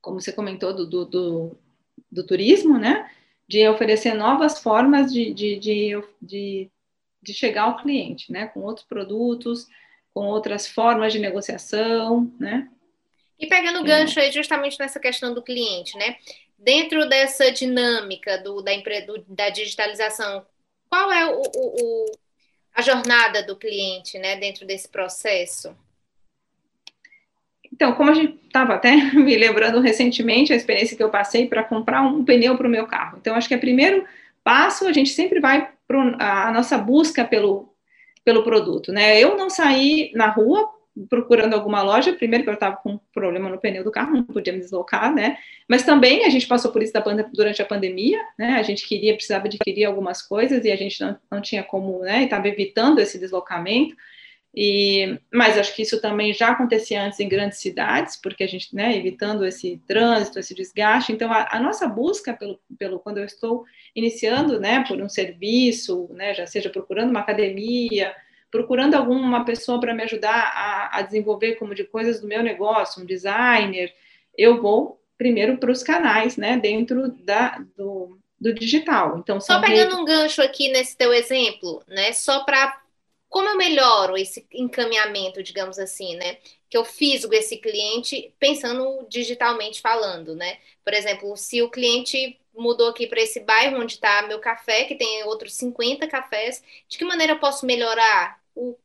como 0.00 0.20
você 0.20 0.32
comentou, 0.32 0.74
do, 0.74 0.84
do, 0.84 1.04
do, 1.04 1.58
do, 2.10 2.26
turismo, 2.26 2.76
né? 2.76 3.08
De 3.46 3.68
oferecer 3.68 4.14
novas 4.14 4.58
formas 4.58 5.12
de, 5.12 5.32
de, 5.32 5.58
de, 6.20 6.70
de 7.22 7.32
chegar 7.34 7.64
ao 7.64 7.76
cliente, 7.76 8.32
né? 8.32 8.46
Com 8.46 8.62
outros 8.62 8.86
produtos, 8.86 9.68
com 10.14 10.26
outras 10.26 10.68
formas 10.68 11.12
de 11.12 11.18
negociação, 11.18 12.32
né? 12.38 12.68
E 13.38 13.46
pegando 13.48 13.80
o 13.80 13.84
gancho 13.84 14.20
aí 14.20 14.30
justamente 14.30 14.78
nessa 14.78 15.00
questão 15.00 15.34
do 15.34 15.42
cliente, 15.42 15.98
né? 15.98 16.16
Dentro 16.56 17.08
dessa 17.08 17.50
dinâmica 17.50 18.38
do, 18.38 18.62
da, 18.62 18.72
do, 19.04 19.24
da 19.28 19.50
digitalização, 19.50 20.46
qual 20.88 21.12
é 21.12 21.26
o, 21.26 21.42
o, 21.42 22.06
a 22.72 22.80
jornada 22.80 23.42
do 23.42 23.56
cliente, 23.56 24.18
né, 24.18 24.36
dentro 24.36 24.64
desse 24.64 24.88
processo? 24.88 25.76
Então, 27.70 27.92
como 27.94 28.12
a 28.12 28.14
gente 28.14 28.46
estava 28.46 28.74
até 28.74 28.94
me 29.12 29.36
lembrando 29.36 29.80
recentemente 29.80 30.52
a 30.52 30.56
experiência 30.56 30.96
que 30.96 31.02
eu 31.02 31.10
passei 31.10 31.48
para 31.48 31.64
comprar 31.64 32.02
um 32.02 32.24
pneu 32.24 32.56
para 32.56 32.68
o 32.68 32.70
meu 32.70 32.86
carro. 32.86 33.18
Então, 33.20 33.34
acho 33.34 33.48
que 33.48 33.54
é 33.54 33.58
primeiro 33.58 34.06
passo, 34.44 34.86
a 34.86 34.92
gente 34.92 35.10
sempre 35.10 35.40
vai 35.40 35.72
para 35.88 36.46
a 36.48 36.52
nossa 36.52 36.78
busca 36.78 37.24
pelo, 37.24 37.73
pelo 38.24 38.42
produto, 38.42 38.92
né? 38.92 39.20
Eu 39.20 39.36
não 39.36 39.50
saí 39.50 40.10
na 40.14 40.28
rua 40.28 40.72
procurando 41.08 41.54
alguma 41.54 41.82
loja, 41.82 42.12
primeiro 42.12 42.44
que 42.44 42.50
eu 42.50 42.54
estava 42.54 42.76
com 42.76 42.92
um 42.92 43.00
problema 43.12 43.48
no 43.48 43.58
pneu 43.58 43.82
do 43.82 43.90
carro, 43.90 44.14
não 44.14 44.22
podia 44.22 44.52
me 44.52 44.60
deslocar, 44.60 45.12
né? 45.12 45.38
Mas 45.68 45.82
também 45.82 46.24
a 46.24 46.30
gente 46.30 46.46
passou 46.46 46.70
por 46.70 46.82
isso 46.82 46.92
durante 47.32 47.60
a 47.60 47.66
pandemia, 47.66 48.20
né? 48.38 48.52
A 48.52 48.62
gente 48.62 48.86
queria, 48.86 49.14
precisava 49.14 49.46
adquirir 49.46 49.84
algumas 49.84 50.22
coisas 50.22 50.64
e 50.64 50.70
a 50.70 50.76
gente 50.76 51.00
não, 51.00 51.18
não 51.30 51.40
tinha 51.40 51.64
como, 51.64 51.98
né? 52.00 52.24
Estava 52.24 52.46
evitando 52.46 53.00
esse 53.00 53.18
deslocamento. 53.18 53.96
E, 54.56 55.18
mas 55.32 55.58
acho 55.58 55.74
que 55.74 55.82
isso 55.82 56.00
também 56.00 56.32
já 56.32 56.50
acontecia 56.50 57.02
antes 57.02 57.18
em 57.18 57.28
grandes 57.28 57.58
cidades, 57.58 58.16
porque 58.16 58.44
a 58.44 58.46
gente, 58.46 58.72
né, 58.72 58.96
evitando 58.96 59.44
esse 59.44 59.82
trânsito, 59.86 60.38
esse 60.38 60.54
desgaste. 60.54 61.12
Então, 61.12 61.32
a, 61.32 61.48
a, 61.50 61.58
nossa 61.58 61.88
busca 61.88 62.32
pelo, 62.32 62.60
pelo, 62.78 63.00
quando 63.00 63.18
eu 63.18 63.24
estou 63.24 63.64
iniciando, 63.96 64.60
né, 64.60 64.84
por 64.86 65.00
um 65.00 65.08
serviço, 65.08 66.08
né, 66.12 66.34
já 66.34 66.46
seja 66.46 66.70
procurando 66.70 67.10
uma 67.10 67.20
academia, 67.20 68.14
procurando 68.48 68.94
alguma 68.94 69.44
pessoa 69.44 69.80
para 69.80 69.92
me 69.92 70.04
ajudar 70.04 70.52
a, 70.54 70.98
a, 70.98 71.02
desenvolver 71.02 71.56
como 71.56 71.74
de 71.74 71.82
coisas 71.82 72.20
do 72.20 72.28
meu 72.28 72.40
negócio, 72.40 73.02
um 73.02 73.06
designer, 73.06 73.92
eu 74.38 74.62
vou 74.62 75.00
primeiro 75.18 75.58
para 75.58 75.72
os 75.72 75.82
canais, 75.82 76.36
né, 76.36 76.56
dentro 76.56 77.08
da, 77.24 77.60
do, 77.76 78.16
do 78.40 78.54
digital. 78.54 79.18
Então, 79.18 79.40
só 79.40 79.60
pegando 79.60 80.00
um 80.00 80.04
gancho 80.04 80.40
aqui 80.40 80.68
nesse 80.68 80.96
teu 80.96 81.12
exemplo, 81.12 81.82
né, 81.88 82.12
só 82.12 82.44
para 82.44 82.83
como 83.34 83.48
eu 83.48 83.56
melhoro 83.56 84.16
esse 84.16 84.46
encaminhamento, 84.52 85.42
digamos 85.42 85.76
assim, 85.76 86.14
né? 86.14 86.36
Que 86.70 86.76
eu 86.76 86.84
fisgo 86.84 87.34
esse 87.34 87.56
cliente 87.58 88.32
pensando 88.38 89.04
digitalmente 89.08 89.80
falando, 89.80 90.36
né? 90.36 90.60
Por 90.84 90.94
exemplo, 90.94 91.36
se 91.36 91.60
o 91.60 91.68
cliente 91.68 92.38
mudou 92.54 92.88
aqui 92.90 93.08
para 93.08 93.20
esse 93.20 93.40
bairro 93.40 93.80
onde 93.80 93.94
está 93.94 94.22
meu 94.22 94.38
café, 94.38 94.84
que 94.84 94.94
tem 94.94 95.24
outros 95.24 95.54
50 95.54 96.06
cafés, 96.06 96.62
de 96.88 96.96
que 96.96 97.04
maneira 97.04 97.32
eu 97.32 97.40
posso 97.40 97.66
melhorar 97.66 98.40
o, 98.54 98.78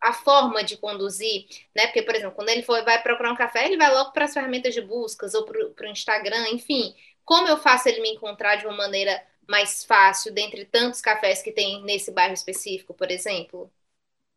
a 0.00 0.14
forma 0.14 0.64
de 0.64 0.78
conduzir, 0.78 1.46
né? 1.76 1.86
Porque, 1.86 2.02
por 2.02 2.14
exemplo, 2.14 2.34
quando 2.34 2.48
ele 2.50 2.62
for, 2.62 2.82
vai 2.84 3.02
procurar 3.02 3.32
um 3.32 3.36
café, 3.36 3.66
ele 3.66 3.76
vai 3.76 3.92
logo 3.92 4.12
para 4.12 4.24
as 4.24 4.32
ferramentas 4.34 4.72
de 4.74 4.80
buscas 4.80 5.34
ou 5.34 5.44
para 5.44 5.86
o 5.86 5.90
Instagram, 5.90 6.48
enfim. 6.50 6.94
Como 7.26 7.46
eu 7.48 7.58
faço 7.58 7.88
ele 7.90 8.00
me 8.00 8.10
encontrar 8.14 8.56
de 8.56 8.66
uma 8.66 8.76
maneira 8.76 9.22
mais 9.46 9.84
fácil 9.84 10.32
dentre 10.32 10.64
tantos 10.64 11.02
cafés 11.02 11.42
que 11.42 11.52
tem 11.52 11.82
nesse 11.84 12.10
bairro 12.10 12.34
específico, 12.34 12.94
por 12.94 13.10
exemplo? 13.10 13.70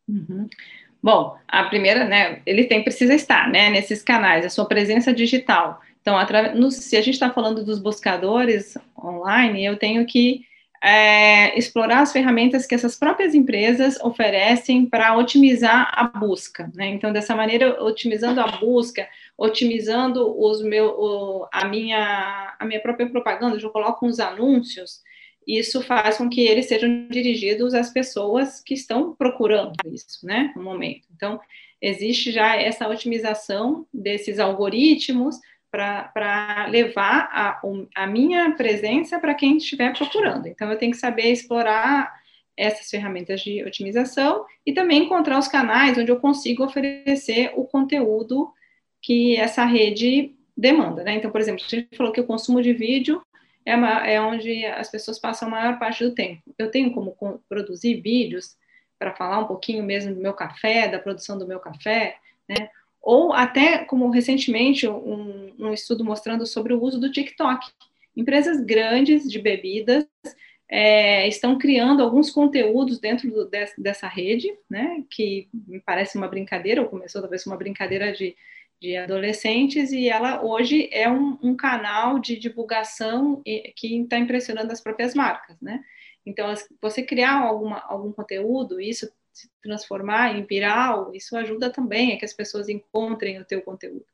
Uhum. 0.08 0.48
Bom, 1.02 1.36
a 1.46 1.64
primeira, 1.64 2.04
né, 2.04 2.40
ele 2.44 2.64
tem 2.64 2.82
precisa 2.82 3.14
estar, 3.14 3.48
né, 3.48 3.70
nesses 3.70 4.02
canais, 4.02 4.44
a 4.44 4.50
sua 4.50 4.66
presença 4.66 5.12
digital. 5.12 5.80
Então, 6.00 6.16
no, 6.54 6.70
se 6.70 6.96
a 6.96 7.00
gente 7.00 7.14
está 7.14 7.30
falando 7.30 7.64
dos 7.64 7.78
buscadores 7.78 8.76
online, 8.96 9.64
eu 9.64 9.76
tenho 9.76 10.06
que 10.06 10.44
é, 10.82 11.58
explorar 11.58 12.00
as 12.00 12.12
ferramentas 12.12 12.66
que 12.66 12.74
essas 12.74 12.96
próprias 12.96 13.34
empresas 13.34 13.98
oferecem 14.00 14.86
para 14.86 15.16
otimizar 15.16 15.90
a 15.92 16.04
busca, 16.04 16.70
né? 16.74 16.86
Então, 16.88 17.12
dessa 17.12 17.34
maneira, 17.34 17.82
otimizando 17.82 18.40
a 18.40 18.46
busca, 18.46 19.08
otimizando 19.36 20.38
os 20.38 20.62
meu, 20.62 20.94
o, 20.96 21.48
a, 21.52 21.66
minha, 21.66 22.54
a 22.58 22.64
minha 22.64 22.80
própria 22.80 23.08
propaganda, 23.08 23.56
eu 23.56 23.70
coloco 23.70 24.06
uns 24.06 24.20
anúncios, 24.20 25.00
isso 25.46 25.80
faz 25.82 26.18
com 26.18 26.28
que 26.28 26.40
eles 26.40 26.66
sejam 26.66 27.06
dirigidos 27.08 27.72
às 27.72 27.90
pessoas 27.90 28.60
que 28.60 28.74
estão 28.74 29.14
procurando 29.14 29.74
isso, 29.86 30.26
né, 30.26 30.52
no 30.56 30.62
momento. 30.62 31.06
Então, 31.14 31.40
existe 31.80 32.32
já 32.32 32.56
essa 32.56 32.88
otimização 32.88 33.86
desses 33.92 34.38
algoritmos 34.38 35.36
para 35.70 36.66
levar 36.70 37.28
a, 37.30 37.60
a 37.94 38.06
minha 38.06 38.50
presença 38.52 39.18
para 39.18 39.34
quem 39.34 39.58
estiver 39.58 39.96
procurando. 39.96 40.46
Então, 40.46 40.70
eu 40.70 40.78
tenho 40.78 40.92
que 40.92 40.98
saber 40.98 41.30
explorar 41.30 42.12
essas 42.56 42.88
ferramentas 42.88 43.42
de 43.42 43.62
otimização 43.62 44.44
e 44.64 44.72
também 44.72 45.04
encontrar 45.04 45.38
os 45.38 45.46
canais 45.46 45.98
onde 45.98 46.10
eu 46.10 46.18
consigo 46.18 46.64
oferecer 46.64 47.52
o 47.54 47.64
conteúdo 47.64 48.50
que 49.02 49.36
essa 49.36 49.64
rede 49.64 50.34
demanda, 50.56 51.04
né? 51.04 51.14
Então, 51.14 51.30
por 51.30 51.40
exemplo, 51.40 51.62
a 51.62 51.68
gente 51.68 51.94
falou 51.94 52.12
que 52.12 52.20
o 52.20 52.26
consumo 52.26 52.62
de 52.62 52.72
vídeo 52.72 53.20
é, 53.66 54.14
é 54.14 54.20
onde 54.20 54.64
as 54.64 54.90
pessoas 54.90 55.18
passam 55.18 55.48
a 55.48 55.50
maior 55.50 55.78
parte 55.78 56.04
do 56.04 56.14
tempo. 56.14 56.42
Eu 56.56 56.70
tenho 56.70 56.92
como 56.92 57.16
produzir 57.48 58.00
vídeos 58.00 58.56
para 58.98 59.14
falar 59.14 59.40
um 59.40 59.46
pouquinho 59.46 59.82
mesmo 59.82 60.14
do 60.14 60.20
meu 60.20 60.32
café, 60.32 60.88
da 60.88 60.98
produção 60.98 61.36
do 61.36 61.46
meu 61.46 61.58
café, 61.58 62.16
né? 62.48 62.70
ou 63.02 63.32
até 63.32 63.84
como 63.84 64.10
recentemente 64.10 64.88
um, 64.88 65.52
um, 65.58 65.72
estudo 65.72 66.04
mostrando 66.04 66.44
sobre 66.44 66.72
o 66.72 66.82
uso 66.82 66.98
do 66.98 67.10
TikTok. 67.10 67.64
Empresas 68.16 68.60
grandes 68.64 69.30
de 69.30 69.38
bebidas 69.38 70.04
é, 70.68 71.28
estão 71.28 71.56
criando 71.56 72.02
alguns 72.02 72.30
conteúdos 72.30 72.98
dentro 72.98 73.30
do, 73.30 73.48
dessa 73.78 74.08
rede, 74.08 74.52
né, 74.68 75.04
que 75.08 75.48
me 75.52 75.80
parece 75.80 76.18
uma 76.18 76.26
brincadeira, 76.26 76.82
ou 76.82 76.88
começou 76.88 77.20
talvez 77.20 77.46
uma 77.46 77.56
brincadeira 77.56 78.12
de, 78.12 78.34
de 78.80 78.96
adolescentes, 78.96 79.90
e 79.92 80.08
ela 80.08 80.42
hoje 80.42 80.88
é 80.92 81.10
um, 81.10 81.38
um 81.42 81.56
canal 81.56 82.18
de 82.18 82.36
divulgação 82.38 83.42
que 83.74 84.00
está 84.02 84.18
impressionando 84.18 84.72
as 84.72 84.80
próprias 84.80 85.14
marcas, 85.14 85.60
né? 85.60 85.82
Então, 86.24 86.52
você 86.80 87.02
criar 87.02 87.40
alguma, 87.40 87.82
algum 87.86 88.12
conteúdo, 88.12 88.80
isso 88.80 89.08
se 89.32 89.50
transformar 89.62 90.36
em 90.36 90.44
viral, 90.44 91.14
isso 91.14 91.36
ajuda 91.36 91.70
também 91.70 92.12
a 92.12 92.18
que 92.18 92.24
as 92.24 92.32
pessoas 92.32 92.68
encontrem 92.68 93.38
o 93.38 93.44
teu 93.44 93.60
conteúdo, 93.60 94.06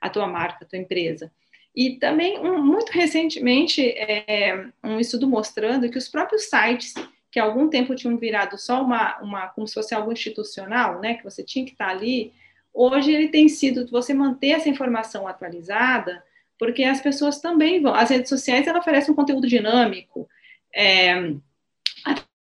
a 0.00 0.08
tua 0.08 0.26
marca, 0.26 0.64
a 0.64 0.68
tua 0.68 0.78
empresa. 0.78 1.32
E 1.74 1.96
também, 1.98 2.38
um, 2.38 2.62
muito 2.62 2.90
recentemente, 2.90 3.88
é, 3.90 4.66
um 4.82 4.98
estudo 4.98 5.28
mostrando 5.28 5.90
que 5.90 5.98
os 5.98 6.08
próprios 6.08 6.44
sites, 6.44 6.94
que 7.30 7.38
há 7.38 7.44
algum 7.44 7.68
tempo 7.68 7.94
tinham 7.94 8.16
virado 8.16 8.56
só 8.56 8.82
uma, 8.82 9.18
uma 9.18 9.48
como 9.48 9.66
se 9.66 9.74
fosse 9.74 9.94
algo 9.94 10.12
institucional, 10.12 11.00
né, 11.00 11.14
que 11.14 11.24
você 11.24 11.42
tinha 11.42 11.64
que 11.64 11.72
estar 11.72 11.88
ali, 11.88 12.32
hoje 12.78 13.12
ele 13.12 13.28
tem 13.28 13.48
sido 13.48 13.90
você 13.90 14.14
manter 14.14 14.50
essa 14.50 14.68
informação 14.68 15.26
atualizada, 15.26 16.22
porque 16.58 16.84
as 16.84 17.00
pessoas 17.00 17.40
também 17.40 17.82
vão, 17.82 17.94
as 17.94 18.10
redes 18.10 18.28
sociais, 18.28 18.66
ela 18.66 18.78
oferecem 18.78 19.12
um 19.12 19.16
conteúdo 19.16 19.48
dinâmico, 19.48 20.28
é, 20.74 21.32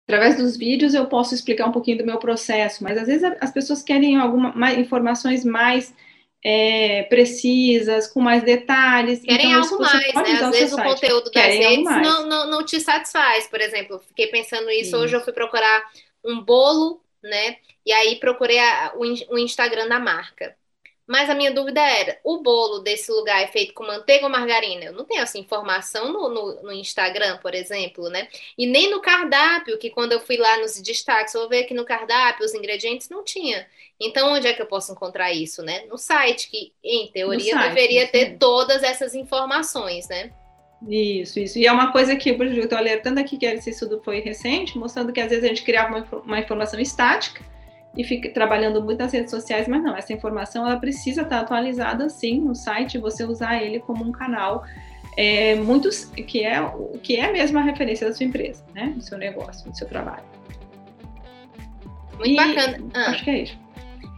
através 0.07 0.37
dos 0.37 0.57
vídeos 0.57 0.93
eu 0.93 1.07
posso 1.07 1.35
explicar 1.35 1.67
um 1.67 1.73
pouquinho 1.73 1.99
do 1.99 2.07
meu 2.07 2.19
processo, 2.19 2.83
mas 2.83 2.99
às 2.99 3.07
vezes 3.07 3.25
as 3.41 3.53
pessoas 3.53 3.83
querem 3.83 4.17
algumas 4.17 4.77
informações 4.77 5.45
mais 5.45 5.95
é, 6.45 7.05
precisas, 7.05 8.07
com 8.07 8.21
mais 8.21 8.43
detalhes. 8.43 9.21
Querem 9.23 9.47
então, 9.47 9.63
algo 9.63 9.79
mais, 9.81 10.15
né? 10.15 10.41
Às 10.43 10.51
vezes 10.51 10.75
o 10.75 10.83
conteúdo 10.83 11.31
das 11.31 11.55
redes 11.55 11.85
não, 11.85 12.27
não, 12.29 12.51
não, 12.51 12.65
te 12.65 12.79
satisfaz, 12.81 13.47
por 13.47 13.61
exemplo. 13.61 13.99
Fiquei 14.09 14.27
pensando 14.27 14.67
nisso, 14.67 14.91
Sim. 14.91 14.97
hoje 14.97 15.17
eu 15.17 15.25
fui 15.25 15.33
procurar 15.33 15.85
um 16.23 16.43
bolo, 16.43 17.01
né? 17.23 17.57
E 17.85 17.93
aí 17.93 18.17
procurei 18.17 18.59
a, 18.59 18.93
o, 18.97 19.35
o 19.35 19.39
Instagram 19.39 19.89
da 19.89 19.99
marca. 19.99 20.57
Mas 21.07 21.29
a 21.29 21.35
minha 21.35 21.53
dúvida 21.53 21.81
era: 21.81 22.19
o 22.25 22.39
bolo 22.39 22.79
desse 22.79 23.11
lugar 23.13 23.43
é 23.43 23.47
feito 23.47 23.75
com 23.75 23.87
manteiga 23.87 24.25
ou 24.25 24.33
margarina? 24.33 24.85
Eu 24.85 24.93
não 24.93 25.05
tenho 25.05 25.21
essa 25.21 25.39
informação 25.39 26.11
no, 26.11 26.29
no, 26.29 26.63
no, 26.63 26.73
Instagram, 26.73 27.39
por 27.39 27.55
exemplo, 27.55 28.09
né? 28.09 28.29
E 28.57 28.67
nem 28.67 28.91
no 28.91 29.01
cardápio, 29.01 29.79
que 29.79 29.91
quando 29.91 30.13
eu 30.13 30.21
fui 30.21 30.37
lá 30.37 30.59
nos 30.59 30.81
destaques, 30.81 31.35
eu 31.35 31.43
vou 31.43 31.51
ver 31.51 31.65
aqui 31.65 31.75
no 31.75 31.85
cardápio, 31.85 32.45
os 32.45 32.55
ingredientes 32.55 33.11
não 33.11 33.23
tinha. 33.23 33.67
Então, 34.01 34.33
onde 34.33 34.47
é 34.47 34.55
que 34.55 34.63
eu 34.63 34.67
posso 34.67 34.93
encontrar 34.93 35.31
isso, 35.33 35.63
né? 35.63 35.85
No 35.89 35.99
site, 35.99 36.49
que 36.51 36.73
em 36.83 37.09
teoria 37.09 37.53
site, 37.53 37.69
deveria 37.69 38.09
ter 38.09 38.31
sim. 38.31 38.39
todas 38.39 38.83
essas 38.83 39.15
informações, 39.15 40.09
né? 40.09 40.33
Isso, 40.89 41.39
isso. 41.39 41.59
E 41.59 41.67
é 41.67 41.73
uma 41.73 41.93
coisa 41.93 42.17
que 42.17 42.31
eu 42.31 42.43
estou 42.43 42.79
alertando 42.79 43.21
aqui, 43.21 43.37
que 43.37 43.47
esse 43.47 43.71
estudo 43.71 44.03
foi 44.03 44.21
recente, 44.21 44.77
mostrando 44.77 45.13
que 45.13 45.21
às 45.21 45.29
vezes 45.29 45.45
a 45.45 45.49
gente 45.49 45.63
criava 45.63 45.97
uma, 45.97 46.23
uma 46.23 46.39
informação 46.41 46.81
estática 46.81 47.54
e 47.97 48.03
fica 48.05 48.29
trabalhando 48.31 48.83
muito 48.83 48.99
nas 48.99 49.13
redes 49.13 49.31
sociais, 49.31 49.69
mas 49.69 49.83
não, 49.83 49.97
essa 49.97 50.13
informação 50.13 50.67
ela 50.67 50.79
precisa 50.79 51.23
estar 51.23 51.41
atualizada 51.41 52.09
sim 52.09 52.41
no 52.41 52.55
site, 52.55 52.99
você 52.99 53.25
usar 53.25 53.63
ele 53.63 53.79
como 53.81 54.05
um 54.05 54.11
canal 54.11 54.65
é, 55.17 55.55
muito, 55.55 55.89
que 56.27 56.45
é 56.45 56.61
que 57.03 57.17
é 57.17 57.31
mesmo 57.33 57.59
a 57.59 57.63
referência 57.63 58.09
da 58.09 58.15
sua 58.15 58.27
empresa, 58.27 58.65
né? 58.75 58.93
Do 58.97 59.03
seu 59.03 59.17
negócio, 59.17 59.71
do 59.71 59.77
seu 59.77 59.89
trabalho. 59.89 60.25
Muito 62.19 62.31
e, 62.31 62.37
bacana. 62.37 62.79
Ah. 62.95 63.11
Acho 63.11 63.25
que 63.25 63.31
é 63.31 63.39
isso. 63.43 63.64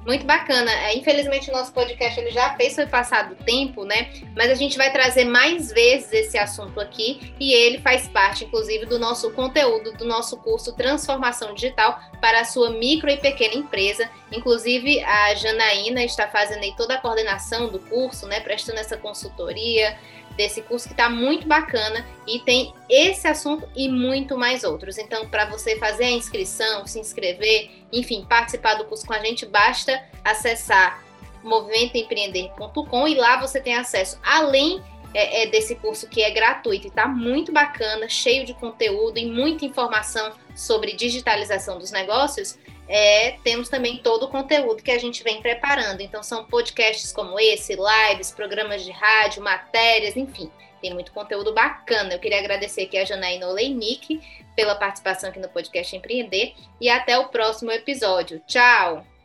Muito 0.07 0.25
bacana. 0.25 0.71
É, 0.71 0.97
infelizmente, 0.97 1.51
o 1.51 1.53
nosso 1.53 1.73
podcast 1.73 2.21
ele 2.21 2.31
já 2.31 2.55
fez 2.55 2.77
foi 2.77 2.87
passado 2.87 3.33
o 3.33 3.45
tempo, 3.45 3.85
né? 3.85 4.13
Mas 4.37 4.53
a 4.53 4.55
gente 4.55 4.79
vai 4.79 4.93
trazer 4.93 5.25
mais 5.25 5.73
vezes 5.73 6.13
esse 6.13 6.39
assunto 6.39 6.81
aqui 6.81 7.35
e 7.41 7.53
ele 7.53 7.79
faz 7.79 8.07
parte, 8.07 8.45
inclusive, 8.45 8.87
do 8.87 9.01
nosso 9.01 9.33
conteúdo, 9.33 9.93
do 9.95 10.05
nosso 10.05 10.37
curso 10.37 10.77
Transformação 10.77 11.53
Digital 11.55 11.99
para 12.21 12.43
a 12.43 12.45
sua 12.45 12.71
micro 12.71 13.11
e 13.11 13.17
pequena 13.17 13.55
empresa. 13.55 14.09
Inclusive, 14.31 15.03
a 15.03 15.35
Janaína 15.35 16.05
está 16.05 16.29
fazendo 16.29 16.63
aí 16.63 16.73
toda 16.77 16.95
a 16.95 17.01
coordenação 17.01 17.69
do 17.69 17.81
curso, 17.81 18.29
né? 18.29 18.39
Prestando 18.39 18.79
essa 18.79 18.97
consultoria 18.97 19.99
desse 20.37 20.63
curso 20.63 20.87
que 20.87 20.93
está 20.93 21.09
muito 21.09 21.47
bacana 21.47 22.07
e 22.27 22.39
tem 22.41 22.75
esse 22.89 23.27
assunto 23.27 23.69
e 23.75 23.89
muito 23.89 24.37
mais 24.37 24.65
outros. 24.65 24.99
Então, 24.99 25.29
para 25.29 25.47
você 25.47 25.77
fazer 25.79 26.05
a 26.05 26.11
inscrição, 26.11 26.87
se 26.87 27.01
inscrever, 27.01 27.71
enfim, 27.93 28.25
participar 28.29 28.75
do 28.75 28.85
curso 28.85 29.07
com 29.07 29.15
a 29.15 29.19
gente, 29.19 29.47
basta 29.47 30.03
acessar 30.25 31.03
movimentoempreender.com 31.43 33.09
e 33.09 33.15
lá 33.15 33.41
você 33.41 33.61
tem 33.61 33.77
acesso, 33.77 34.19
além 34.23 34.83
é, 35.15 35.45
é, 35.45 35.47
desse 35.47 35.77
curso 35.77 36.09
que 36.09 36.23
é 36.23 36.31
gratuito 36.31 36.87
e 36.87 36.89
está 36.89 37.09
muito 37.09 37.53
bacana, 37.53 38.09
cheio 38.09 38.45
de 38.45 38.53
conteúdo 38.53 39.19
e 39.19 39.25
muita 39.25 39.65
informação 39.65 40.33
sobre 40.55 40.93
digitalização 40.93 41.79
dos 41.79 41.91
negócios, 41.91 42.59
é, 42.89 43.33
temos 43.43 43.69
também 43.69 43.99
todo 43.99 44.25
o 44.25 44.29
conteúdo 44.29 44.83
que 44.83 44.91
a 44.91 44.99
gente 44.99 45.23
vem 45.23 45.41
preparando. 45.41 46.01
Então, 46.01 46.23
são 46.23 46.45
podcasts 46.45 47.13
como 47.13 47.39
esse, 47.39 47.77
lives, 47.77 48.31
programas 48.31 48.85
de 48.85 48.91
rádio, 48.91 49.43
matérias, 49.43 50.17
enfim, 50.17 50.51
tem 50.81 50.95
muito 50.95 51.13
conteúdo 51.13 51.53
bacana. 51.53 52.15
Eu 52.15 52.19
queria 52.19 52.39
agradecer 52.39 52.83
aqui 52.83 52.99
a 52.99 53.05
Janaína 53.05 53.49
Oleinik 53.49 54.21
pela 54.55 54.75
participação 54.75 55.31
aqui 55.31 55.39
no 55.39 55.49
podcast 55.49 55.95
Empreender 55.95 56.55
e 56.81 56.89
até 56.89 57.19
o 57.19 57.29
próximo 57.29 57.71
episódio. 57.71 58.41
Tchau! 58.47 59.16